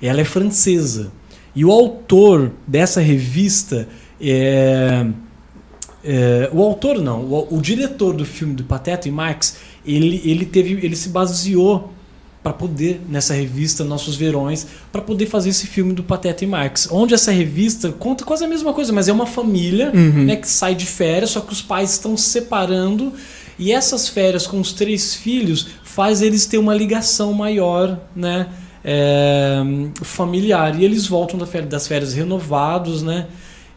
Ela 0.00 0.20
é 0.20 0.24
francesa. 0.24 1.10
E 1.54 1.64
o 1.64 1.72
autor 1.72 2.52
dessa 2.66 3.00
revista 3.00 3.88
é, 4.20 5.06
é, 6.04 6.48
o 6.52 6.62
autor 6.62 7.00
não, 7.00 7.22
o, 7.22 7.56
o, 7.56 7.60
diretor 7.60 8.14
do 8.14 8.24
filme 8.24 8.54
do 8.54 8.62
Pateta 8.62 9.08
e 9.08 9.10
Max, 9.10 9.58
ele, 9.84 10.22
ele 10.24 10.46
teve, 10.46 10.74
ele 10.84 10.94
se 10.94 11.08
baseou 11.08 11.92
para 12.48 12.52
poder 12.54 13.02
nessa 13.06 13.34
revista 13.34 13.84
Nossos 13.84 14.16
Verões 14.16 14.66
para 14.90 15.02
poder 15.02 15.26
fazer 15.26 15.50
esse 15.50 15.66
filme 15.66 15.92
do 15.92 16.02
Pateta 16.02 16.44
e 16.44 16.46
Max, 16.46 16.88
onde 16.90 17.12
essa 17.12 17.30
revista 17.30 17.92
conta 17.92 18.24
quase 18.24 18.42
a 18.44 18.48
mesma 18.48 18.72
coisa, 18.72 18.90
mas 18.90 19.06
é 19.06 19.12
uma 19.12 19.26
família, 19.26 19.92
uhum. 19.94 20.24
né, 20.24 20.36
que 20.36 20.48
sai 20.48 20.74
de 20.74 20.86
férias, 20.86 21.30
só 21.30 21.40
que 21.40 21.52
os 21.52 21.60
pais 21.60 21.90
estão 21.92 22.16
se 22.16 22.30
separando 22.30 23.12
e 23.58 23.70
essas 23.70 24.08
férias 24.08 24.46
com 24.46 24.58
os 24.58 24.72
três 24.72 25.14
filhos 25.14 25.68
faz 25.82 26.22
eles 26.22 26.46
ter 26.46 26.56
uma 26.56 26.74
ligação 26.74 27.34
maior, 27.34 28.00
né? 28.16 28.46
é, 28.84 29.58
familiar. 30.02 30.80
E 30.80 30.84
eles 30.84 31.06
voltam 31.06 31.38
das 31.38 31.86
férias 31.86 32.14
renovados, 32.14 33.02
né? 33.02 33.26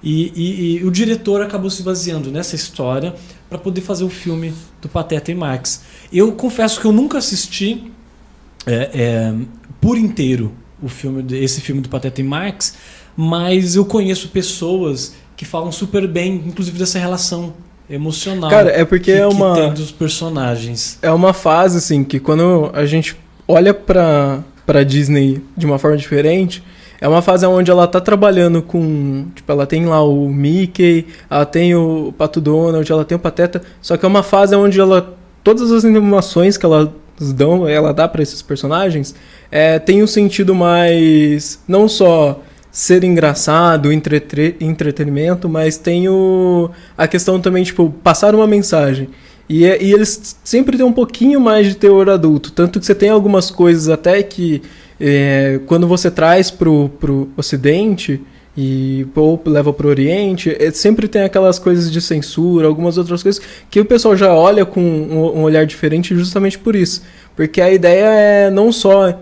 E, 0.03 0.31
e, 0.35 0.77
e, 0.77 0.83
o 0.83 0.89
diretor 0.89 1.41
acabou 1.41 1.69
se 1.69 1.83
baseando 1.83 2.31
nessa 2.31 2.55
história 2.55 3.13
para 3.47 3.59
poder 3.59 3.81
fazer 3.81 4.03
o 4.03 4.09
filme 4.09 4.53
do 4.81 4.89
Pateta 4.89 5.31
e 5.31 5.35
Max. 5.35 5.83
Eu 6.11 6.31
confesso 6.31 6.79
que 6.79 6.87
eu 6.87 6.91
nunca 6.91 7.19
assisti 7.19 7.90
é, 8.65 8.89
é, 8.93 9.33
por 9.79 9.97
inteiro 9.97 10.53
o 10.81 10.87
filme, 10.87 11.25
esse 11.37 11.61
filme 11.61 11.81
do 11.81 11.89
Pateta 11.89 12.21
e 12.21 12.23
Max, 12.23 12.75
mas 13.15 13.75
eu 13.75 13.85
conheço 13.85 14.29
pessoas 14.29 15.15
que 15.35 15.45
falam 15.45 15.71
super 15.71 16.07
bem, 16.07 16.43
inclusive 16.47 16.77
dessa 16.77 16.99
relação 16.99 17.53
emocional. 17.89 18.49
Cara, 18.49 18.69
é 18.69 18.85
porque 18.85 19.11
que, 19.11 19.17
é 19.17 19.27
uma 19.27 19.55
que 19.55 19.61
tem 19.61 19.73
dos 19.73 19.91
personagens. 19.91 20.97
É 21.01 21.11
uma 21.11 21.33
fase 21.33 21.77
assim 21.77 22.03
que 22.03 22.19
quando 22.19 22.69
a 22.73 22.85
gente 22.85 23.15
olha 23.47 23.73
para 23.73 24.43
para 24.65 24.83
Disney 24.83 25.41
de 25.57 25.65
uma 25.65 25.77
forma 25.77 25.97
diferente, 25.97 26.63
é 27.01 27.07
uma 27.07 27.21
fase 27.21 27.45
onde 27.45 27.71
ela 27.71 27.87
tá 27.87 27.99
trabalhando 27.99 28.61
com. 28.61 29.25
Tipo, 29.35 29.51
ela 29.51 29.65
tem 29.65 29.85
lá 29.85 30.03
o 30.03 30.29
Mickey, 30.29 31.07
ela 31.29 31.45
tem 31.45 31.75
o 31.75 32.13
Pato 32.15 32.39
Donald, 32.39 32.89
ela 32.89 33.03
tem 33.03 33.15
o 33.15 33.19
Pateta. 33.19 33.61
Só 33.81 33.97
que 33.97 34.05
é 34.05 34.07
uma 34.07 34.23
fase 34.23 34.55
onde 34.55 34.79
ela. 34.79 35.17
Todas 35.43 35.71
as 35.71 35.83
animações 35.83 36.57
que 36.57 36.65
ela 36.65 36.93
dão, 37.29 37.67
ela 37.67 37.93
dá 37.93 38.07
para 38.07 38.23
esses 38.23 38.41
personagens, 38.41 39.13
é, 39.51 39.77
tem 39.77 40.01
um 40.01 40.07
sentido 40.07 40.55
mais. 40.55 41.59
Não 41.67 41.87
só 41.87 42.41
ser 42.71 43.03
engraçado, 43.03 43.91
entretre, 43.91 44.55
entretenimento, 44.61 45.49
mas 45.49 45.77
tem 45.77 46.07
o, 46.07 46.69
a 46.97 47.07
questão 47.07 47.39
também, 47.39 47.63
tipo, 47.63 47.93
passar 48.01 48.33
uma 48.33 48.47
mensagem. 48.47 49.09
E, 49.49 49.65
é, 49.65 49.83
e 49.83 49.91
eles 49.91 50.37
sempre 50.43 50.77
têm 50.77 50.85
um 50.85 50.93
pouquinho 50.93 51.41
mais 51.41 51.67
de 51.67 51.75
teor 51.75 52.09
adulto. 52.09 52.51
Tanto 52.51 52.79
que 52.79 52.85
você 52.85 52.95
tem 52.95 53.09
algumas 53.09 53.51
coisas 53.51 53.89
até 53.89 54.23
que 54.23 54.61
é, 54.97 55.59
quando 55.65 55.87
você 55.87 56.09
traz 56.09 56.49
pro, 56.49 56.89
pro 56.99 57.27
ocidente 57.35 58.21
e 58.55 59.07
ou 59.15 59.41
leva 59.45 59.71
pro 59.71 59.87
oriente, 59.87 60.55
é, 60.59 60.71
sempre 60.71 61.07
tem 61.07 61.21
aquelas 61.23 61.57
coisas 61.57 61.91
de 61.91 62.01
censura, 62.01 62.67
algumas 62.67 62.97
outras 62.97 63.23
coisas 63.23 63.41
que 63.69 63.79
o 63.79 63.85
pessoal 63.85 64.15
já 64.15 64.33
olha 64.33 64.65
com 64.65 64.81
um, 64.81 65.39
um 65.39 65.41
olhar 65.43 65.65
diferente 65.65 66.13
justamente 66.15 66.59
por 66.59 66.75
isso. 66.75 67.01
Porque 67.35 67.61
a 67.61 67.71
ideia 67.71 68.05
é 68.05 68.49
não 68.49 68.71
só 68.71 69.17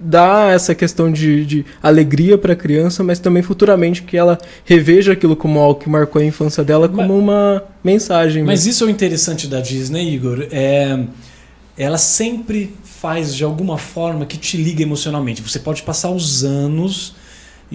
dar 0.00 0.54
essa 0.54 0.74
questão 0.74 1.10
de, 1.10 1.46
de 1.46 1.66
alegria 1.82 2.36
para 2.36 2.52
a 2.52 2.56
criança, 2.56 3.02
mas 3.02 3.18
também 3.18 3.42
futuramente 3.42 4.02
que 4.02 4.16
ela 4.16 4.38
reveja 4.64 5.12
aquilo 5.12 5.36
como 5.36 5.58
algo 5.58 5.80
que 5.80 5.88
marcou 5.88 6.20
a 6.20 6.24
infância 6.24 6.64
dela 6.64 6.88
como 6.88 7.02
mas, 7.02 7.10
uma 7.10 7.62
mensagem. 7.82 8.42
Mas 8.42 8.60
mesmo. 8.60 8.70
isso 8.70 8.84
é 8.84 8.86
o 8.86 8.90
interessante 8.90 9.46
da 9.46 9.60
Disney, 9.60 10.14
Igor. 10.14 10.46
É, 10.50 10.98
ela 11.76 11.98
sempre 11.98 12.74
faz 12.82 13.34
de 13.34 13.44
alguma 13.44 13.78
forma 13.78 14.26
que 14.26 14.36
te 14.36 14.56
liga 14.56 14.82
emocionalmente. 14.82 15.42
Você 15.42 15.58
pode 15.58 15.82
passar 15.82 16.10
os 16.10 16.44
anos 16.44 17.14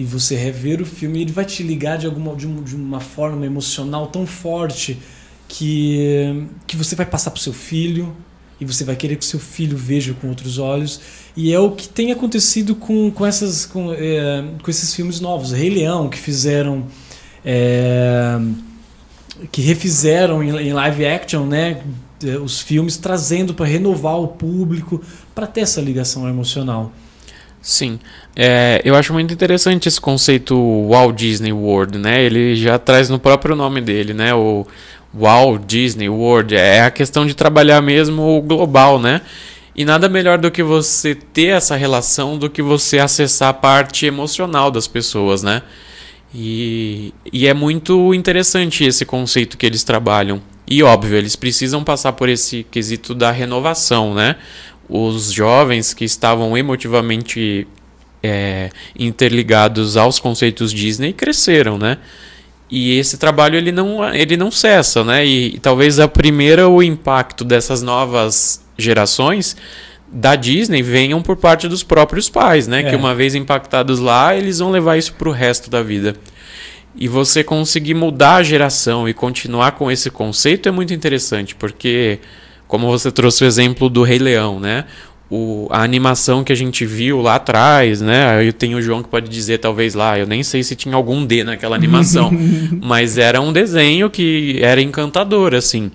e 0.00 0.04
você 0.04 0.34
rever 0.34 0.80
o 0.80 0.86
filme 0.86 1.20
ele 1.20 1.30
vai 1.30 1.44
te 1.44 1.62
ligar 1.62 1.98
de 1.98 2.06
alguma 2.06 2.34
de, 2.34 2.46
de 2.46 2.74
uma 2.74 3.00
forma 3.00 3.44
emocional 3.44 4.06
tão 4.06 4.26
forte 4.26 4.98
que, 5.46 6.46
que 6.66 6.74
você 6.74 6.94
vai 6.94 7.04
passar 7.04 7.30
para 7.30 7.38
o 7.38 7.42
seu 7.42 7.52
filho, 7.52 8.16
e 8.58 8.64
você 8.64 8.82
vai 8.82 8.96
querer 8.96 9.16
que 9.16 9.24
seu 9.24 9.40
filho 9.40 9.76
veja 9.76 10.14
com 10.14 10.28
outros 10.28 10.58
olhos. 10.58 11.00
E 11.36 11.52
é 11.52 11.58
o 11.58 11.72
que 11.72 11.88
tem 11.88 12.12
acontecido 12.12 12.74
com, 12.74 13.10
com, 13.10 13.24
essas, 13.24 13.64
com, 13.64 13.92
é, 13.92 14.44
com 14.62 14.70
esses 14.70 14.94
filmes 14.94 15.18
novos. 15.18 15.52
Rei 15.52 15.70
Leão, 15.70 16.10
que 16.10 16.18
fizeram. 16.18 16.86
É, 17.44 18.38
que 19.50 19.62
refizeram 19.62 20.42
em, 20.42 20.68
em, 20.68 20.72
live 20.74 21.06
action 21.06 21.46
né, 21.46 21.82
os 22.42 22.60
filmes, 22.60 22.98
trazendo 22.98 23.54
para 23.54 23.64
renovar 23.64 24.20
o 24.20 24.28
público, 24.28 25.00
para 25.34 25.46
ter 25.46 25.62
essa 25.62 25.80
ligação 25.80 26.28
emocional. 26.28 26.92
Sim, 27.62 28.00
é, 28.34 28.80
eu 28.84 28.94
acho 28.94 29.12
muito 29.12 29.34
interessante 29.34 29.86
esse 29.86 30.00
conceito 30.00 30.56
Walt 30.88 31.14
Disney 31.14 31.52
World, 31.52 31.98
né? 31.98 32.22
Ele 32.22 32.56
já 32.56 32.78
traz 32.78 33.10
no 33.10 33.18
próprio 33.18 33.54
nome 33.54 33.80
dele, 33.82 34.14
né? 34.14 34.34
O, 34.34 34.66
Walt 35.12 35.62
Disney 35.66 36.08
World, 36.08 36.54
é 36.54 36.82
a 36.82 36.90
questão 36.90 37.26
de 37.26 37.34
trabalhar 37.34 37.80
mesmo 37.80 38.38
o 38.38 38.42
global, 38.42 38.98
né? 38.98 39.20
E 39.74 39.84
nada 39.84 40.08
melhor 40.08 40.38
do 40.38 40.50
que 40.50 40.62
você 40.62 41.14
ter 41.14 41.48
essa 41.48 41.76
relação 41.76 42.38
do 42.38 42.50
que 42.50 42.62
você 42.62 42.98
acessar 42.98 43.48
a 43.48 43.54
parte 43.54 44.06
emocional 44.06 44.70
das 44.70 44.86
pessoas, 44.86 45.42
né? 45.42 45.62
E, 46.34 47.12
e 47.32 47.46
é 47.46 47.54
muito 47.54 48.14
interessante 48.14 48.84
esse 48.84 49.04
conceito 49.04 49.56
que 49.56 49.66
eles 49.66 49.82
trabalham. 49.82 50.40
E 50.66 50.82
óbvio, 50.84 51.16
eles 51.16 51.34
precisam 51.34 51.82
passar 51.82 52.12
por 52.12 52.28
esse 52.28 52.64
quesito 52.70 53.12
da 53.12 53.32
renovação, 53.32 54.14
né? 54.14 54.36
Os 54.90 55.32
jovens 55.32 55.94
que 55.94 56.04
estavam 56.04 56.56
emotivamente 56.56 57.66
é, 58.22 58.70
interligados 58.98 59.96
aos 59.96 60.18
conceitos 60.18 60.72
Disney 60.72 61.12
cresceram, 61.12 61.78
né? 61.78 61.98
E 62.68 62.98
esse 62.98 63.18
trabalho 63.18 63.56
ele 63.56 63.72
não, 63.72 64.12
ele 64.14 64.36
não 64.36 64.50
cessa, 64.50 65.02
né? 65.04 65.24
E, 65.24 65.54
e 65.54 65.58
talvez 65.58 65.98
a 65.98 66.08
primeira 66.08 66.68
o 66.68 66.82
impacto 66.82 67.44
dessas 67.44 67.82
novas 67.82 68.64
gerações 68.76 69.56
da 70.12 70.34
Disney 70.34 70.82
venham 70.82 71.22
por 71.22 71.36
parte 71.36 71.68
dos 71.68 71.82
próprios 71.82 72.28
pais, 72.28 72.66
né? 72.66 72.80
É. 72.80 72.90
Que 72.90 72.96
uma 72.96 73.14
vez 73.14 73.34
impactados 73.34 74.00
lá, 74.00 74.34
eles 74.36 74.58
vão 74.58 74.70
levar 74.70 74.96
isso 74.96 75.14
para 75.14 75.28
o 75.28 75.32
resto 75.32 75.70
da 75.70 75.82
vida. 75.82 76.16
E 76.96 77.06
você 77.06 77.44
conseguir 77.44 77.94
mudar 77.94 78.36
a 78.36 78.42
geração 78.42 79.08
e 79.08 79.14
continuar 79.14 79.72
com 79.72 79.90
esse 79.90 80.10
conceito 80.10 80.68
é 80.68 80.72
muito 80.72 80.92
interessante, 80.92 81.54
porque, 81.54 82.18
como 82.70 82.86
você 82.86 83.10
trouxe 83.10 83.42
o 83.42 83.46
exemplo 83.46 83.90
do 83.90 84.04
Rei 84.04 84.20
Leão, 84.20 84.60
né? 84.60 84.84
O, 85.28 85.66
a 85.70 85.82
animação 85.82 86.44
que 86.44 86.52
a 86.52 86.56
gente 86.56 86.86
viu 86.86 87.20
lá 87.20 87.34
atrás, 87.34 88.00
né? 88.00 88.30
Aí 88.30 88.52
tem 88.52 88.76
o 88.76 88.80
João 88.80 89.02
que 89.02 89.08
pode 89.08 89.28
dizer, 89.28 89.58
talvez 89.58 89.94
lá, 89.94 90.16
eu 90.16 90.26
nem 90.26 90.44
sei 90.44 90.62
se 90.62 90.76
tinha 90.76 90.94
algum 90.94 91.26
D 91.26 91.42
naquela 91.42 91.74
animação, 91.74 92.30
mas 92.80 93.18
era 93.18 93.40
um 93.40 93.52
desenho 93.52 94.08
que 94.08 94.60
era 94.62 94.80
encantador, 94.80 95.52
assim. 95.52 95.90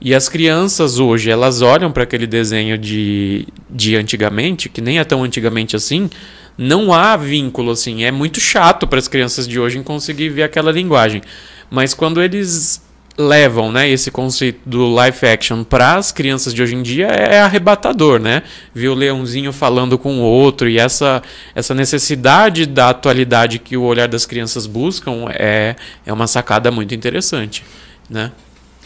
E 0.00 0.14
as 0.14 0.28
crianças 0.28 1.00
hoje, 1.00 1.28
elas 1.28 1.60
olham 1.60 1.90
para 1.90 2.04
aquele 2.04 2.26
desenho 2.26 2.78
de, 2.78 3.46
de 3.68 3.96
antigamente, 3.96 4.68
que 4.68 4.80
nem 4.80 5.00
é 5.00 5.04
tão 5.04 5.24
antigamente 5.24 5.74
assim, 5.74 6.08
não 6.56 6.92
há 6.92 7.16
vínculo 7.16 7.72
assim. 7.72 8.04
É 8.04 8.12
muito 8.12 8.38
chato 8.38 8.86
para 8.86 9.00
as 9.00 9.08
crianças 9.08 9.46
de 9.46 9.58
hoje 9.58 9.76
em 9.76 9.82
conseguir 9.82 10.28
ver 10.28 10.44
aquela 10.44 10.70
linguagem. 10.70 11.20
Mas 11.68 11.94
quando 11.94 12.22
eles 12.22 12.80
levam 13.26 13.72
né, 13.72 13.88
esse 13.88 14.10
conceito 14.10 14.60
do 14.66 14.86
live 14.88 15.26
action 15.26 15.64
para 15.64 15.96
as 15.96 16.12
crianças 16.12 16.52
de 16.52 16.62
hoje 16.62 16.74
em 16.74 16.82
dia 16.82 17.06
é 17.06 17.40
arrebatador, 17.40 18.18
né? 18.18 18.42
Ver 18.74 18.88
o 18.88 18.94
leãozinho 18.94 19.52
falando 19.52 19.96
com 19.98 20.20
o 20.20 20.22
outro 20.22 20.68
e 20.68 20.78
essa, 20.78 21.22
essa 21.54 21.74
necessidade 21.74 22.66
da 22.66 22.90
atualidade 22.90 23.58
que 23.58 23.76
o 23.76 23.82
olhar 23.82 24.08
das 24.08 24.26
crianças 24.26 24.66
buscam 24.66 25.26
é, 25.30 25.76
é 26.04 26.12
uma 26.12 26.26
sacada 26.26 26.70
muito 26.70 26.94
interessante, 26.94 27.64
né? 28.08 28.32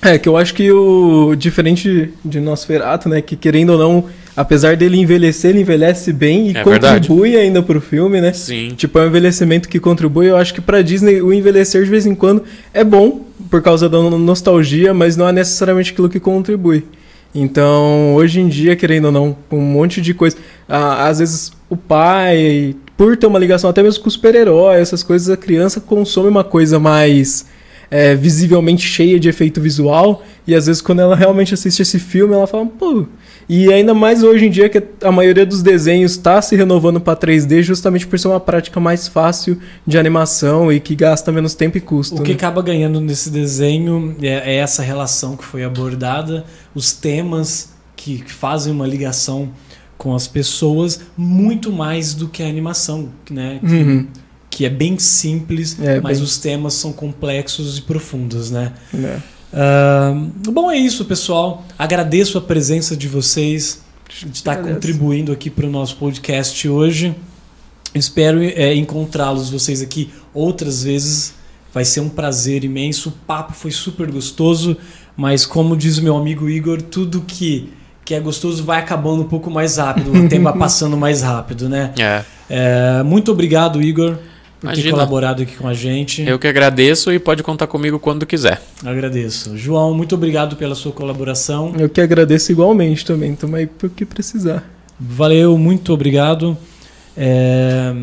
É, 0.03 0.19
que 0.19 0.29
eu 0.29 0.37
acho 0.37 0.55
que 0.55 0.71
o 0.71 1.35
diferente 1.35 2.13
de 2.25 2.39
Nosferatu, 2.39 3.09
né, 3.09 3.23
que 3.23 3.35
querendo 3.35 3.71
ou 3.71 3.79
não, 3.79 4.05
apesar 4.37 4.77
dele 4.77 4.99
envelhecer, 4.99 5.51
ele 5.51 5.61
envelhece 5.61 6.13
bem 6.13 6.49
e 6.49 6.57
é 6.57 6.63
contribui 6.63 7.31
verdade. 7.31 7.47
ainda 7.47 7.63
pro 7.63 7.81
filme, 7.81 8.21
né? 8.21 8.33
Sim. 8.33 8.75
Tipo, 8.77 8.99
é 8.99 9.05
um 9.05 9.07
envelhecimento 9.07 9.69
que 9.69 9.81
contribui. 9.81 10.27
Eu 10.29 10.37
acho 10.37 10.53
que 10.53 10.61
pra 10.61 10.83
Disney 10.83 11.23
o 11.23 11.33
envelhecer 11.33 11.83
de 11.83 11.91
vez 11.91 12.05
em 12.05 12.15
quando 12.15 12.45
é 12.75 12.85
bom 12.85 13.25
por 13.51 13.63
causa 13.63 13.89
da 13.89 13.99
nostalgia, 13.99 14.93
mas 14.93 15.17
não 15.17 15.29
é 15.29 15.33
necessariamente 15.33 15.93
aquilo 15.93 16.09
que 16.09 16.21
contribui. 16.21 16.85
Então, 17.35 18.15
hoje 18.15 18.41
em 18.41 18.49
dia, 18.49 18.77
querendo 18.77 19.07
ou 19.07 19.13
não, 19.13 19.37
um 19.51 19.61
monte 19.61 20.01
de 20.01 20.15
coisa. 20.15 20.37
Ah, 20.69 21.07
às 21.07 21.19
vezes 21.19 21.53
o 21.69 21.77
pai, 21.77 22.75
por 22.97 23.17
ter 23.17 23.27
uma 23.27 23.39
ligação 23.39 23.69
até 23.69 23.83
mesmo 23.83 24.03
com 24.03 24.09
os 24.09 24.15
super-heróis, 24.15 24.81
essas 24.81 25.03
coisas, 25.03 25.29
a 25.29 25.37
criança 25.37 25.81
consome 25.81 26.29
uma 26.29 26.45
coisa 26.45 26.79
mais 26.79 27.47
é, 27.91 28.15
visivelmente 28.15 28.87
cheia 28.87 29.21
de 29.21 29.29
efeito 29.29 29.61
visual. 29.61 30.23
E 30.47 30.55
às 30.55 30.67
vezes, 30.67 30.81
quando 30.81 31.01
ela 31.01 31.15
realmente 31.15 31.53
assiste 31.53 31.81
esse 31.81 31.99
filme, 31.99 32.35
ela 32.35 32.47
fala, 32.47 32.67
pô. 32.67 33.07
E 33.49 33.73
ainda 33.73 33.95
mais 33.95 34.23
hoje 34.23 34.47
em 34.47 34.51
dia 34.51 34.69
que 34.69 34.83
a 35.03 35.13
maioria 35.13 35.47
dos 35.47 35.63
desenhos 35.63 36.13
está 36.13 36.43
se 36.43 36.57
renovando 36.57 37.01
para 37.01 37.17
3D 37.17 37.63
justamente 37.63 38.07
por 38.07 38.19
ser 38.19 38.29
uma 38.29 38.41
prática 38.41 38.81
mais 38.81 39.07
fácil 39.07 39.59
de 39.87 39.97
animação 39.99 40.73
e 40.73 40.81
que 40.81 40.97
gasta 40.97 41.31
menos 41.31 41.55
tempo 41.55 41.79
e 41.79 41.81
custo. 41.81 42.17
O 42.17 42.23
que 42.23 42.31
né? 42.31 42.37
acaba 42.37 42.61
ganhando 42.61 43.01
nesse 43.01 43.31
desenho 43.31 44.17
é, 44.21 44.55
é, 44.55 44.57
essa 44.57 44.83
relação 44.83 45.37
que 45.37 45.45
foi 45.45 45.63
abordada, 45.63 46.45
os 46.75 46.93
temas 46.93 47.71
que, 47.95 48.19
que 48.19 48.33
fazem 48.33 48.73
uma 48.73 48.87
ligação 48.87 49.51
com 49.97 50.15
as 50.15 50.27
pessoas 50.27 51.01
muito 51.17 51.73
mais 51.73 52.15
do 52.15 52.29
que 52.29 52.43
a 52.43 52.47
animação, 52.47 53.11
né? 53.31 53.61
Que, 53.61 53.75
uhum 53.75 54.07
que 54.57 54.65
é 54.65 54.71
bem 54.71 54.99
simples, 54.99 55.79
é, 55.79 56.01
mas 56.01 56.17
bem... 56.17 56.25
os 56.25 56.39
temas 56.39 56.73
são 56.73 56.91
complexos 56.91 57.77
e 57.77 57.83
profundos, 57.83 58.51
né? 58.51 58.73
É. 58.95 59.19
Uh, 59.53 60.51
bom, 60.51 60.71
é 60.71 60.77
isso, 60.77 61.05
pessoal. 61.05 61.65
Agradeço 61.79 62.39
a 62.39 62.41
presença 62.41 62.97
de 62.97 63.09
vocês, 63.09 63.83
de 64.09 64.37
estar 64.37 64.57
contribuindo 64.57 65.33
aqui 65.33 65.51
para 65.51 65.67
o 65.67 65.71
nosso 65.71 65.97
podcast 65.97 66.69
hoje. 66.69 67.15
Espero 67.95 68.43
é, 68.43 68.75
encontrá-los 68.75 69.51
vocês 69.51 69.81
aqui 69.81 70.11
outras 70.35 70.83
vezes. 70.83 71.35
Vai 71.73 71.85
ser 71.85 72.01
um 72.01 72.09
prazer 72.09 72.65
imenso. 72.65 73.09
O 73.11 73.13
papo 73.13 73.53
foi 73.53 73.71
super 73.71 74.11
gostoso, 74.11 74.77
mas 75.17 75.47
como 75.47 75.77
diz 75.77 75.99
o 75.99 76.03
meu 76.03 76.17
amigo 76.17 76.49
Igor, 76.49 76.83
tudo 76.83 77.23
que 77.23 77.73
que 78.05 78.15
é 78.15 78.21
gostoso 78.21 78.63
vai 78.63 78.79
acabando 78.79 79.23
um 79.23 79.29
pouco 79.29 79.51
mais 79.51 79.79
rápido, 79.79 80.13
o 80.13 80.29
tempo 80.31 80.45
vai 80.45 80.57
passando 80.57 80.97
mais 80.97 81.23
rápido, 81.23 81.69
né? 81.69 81.93
É. 81.99 82.23
é 82.49 83.03
muito 83.03 83.33
obrigado, 83.33 83.83
Igor 83.83 84.17
por 84.61 84.67
Imagina. 84.67 84.85
ter 84.85 84.91
colaborado 84.91 85.43
aqui 85.43 85.57
com 85.57 85.69
a 85.69 85.75
gente. 85.75 86.23
Eu 86.23 86.39
que 86.39 86.47
agradeço 86.47 87.13
e 87.13 87.19
pode 87.19 87.43
contar 87.43 87.67
comigo 87.67 87.99
quando 87.99 88.25
quiser. 88.25 88.63
Agradeço. 88.85 89.57
João, 89.57 89.95
muito 89.95 90.15
obrigado 90.15 90.57
pela 90.57 90.75
sua 90.75 90.93
colaboração. 90.93 91.75
Eu 91.79 91.89
que 91.89 92.01
agradeço 92.01 92.53
igualmente 92.53 93.05
também. 93.05 93.33
Estamos 93.33 93.55
aí 93.57 93.67
para 93.67 93.87
o 93.87 93.91
que 93.91 94.05
precisar. 94.05 94.65
Valeu, 94.99 95.59
muito 95.59 95.93
obrigado. 95.93 96.57
É... 97.17 97.95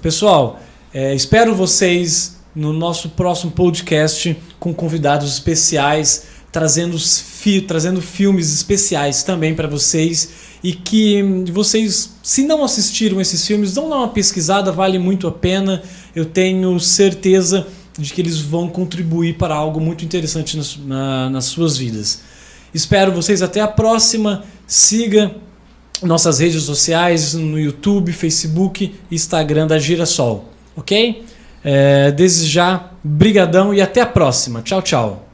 Pessoal, 0.00 0.60
é, 0.94 1.14
espero 1.14 1.54
vocês 1.54 2.36
no 2.54 2.72
nosso 2.72 3.10
próximo 3.10 3.52
podcast 3.52 4.36
com 4.58 4.72
convidados 4.72 5.30
especiais, 5.30 6.26
trazendo, 6.56 6.98
fi 6.98 7.60
trazendo 7.60 8.00
filmes 8.00 8.50
especiais 8.50 9.22
também 9.22 9.54
para 9.54 9.68
vocês 9.68 10.30
e 10.64 10.72
que 10.72 11.22
vocês, 11.52 12.14
se 12.22 12.46
não 12.46 12.64
assistiram 12.64 13.20
esses 13.20 13.46
filmes, 13.46 13.74
dão 13.74 13.88
uma 13.88 14.08
pesquisada, 14.08 14.72
vale 14.72 14.98
muito 14.98 15.28
a 15.28 15.30
pena. 15.30 15.82
Eu 16.14 16.24
tenho 16.24 16.80
certeza 16.80 17.66
de 17.98 18.10
que 18.10 18.22
eles 18.22 18.40
vão 18.40 18.70
contribuir 18.70 19.34
para 19.36 19.54
algo 19.54 19.78
muito 19.78 20.02
interessante 20.02 20.56
nas, 20.56 20.78
na, 20.78 21.28
nas 21.28 21.44
suas 21.44 21.76
vidas. 21.76 22.22
Espero 22.72 23.12
vocês 23.12 23.42
até 23.42 23.60
a 23.60 23.68
próxima. 23.68 24.42
Siga 24.66 25.36
nossas 26.02 26.38
redes 26.38 26.62
sociais 26.62 27.34
no 27.34 27.60
YouTube, 27.60 28.12
Facebook 28.12 28.94
Instagram 29.10 29.66
da 29.66 29.78
Girassol, 29.78 30.50
ok? 30.74 31.22
É, 31.62 32.10
desde 32.12 32.48
já, 32.48 32.92
brigadão 33.04 33.74
e 33.74 33.82
até 33.82 34.00
a 34.00 34.06
próxima. 34.06 34.62
Tchau, 34.62 34.80
tchau. 34.80 35.25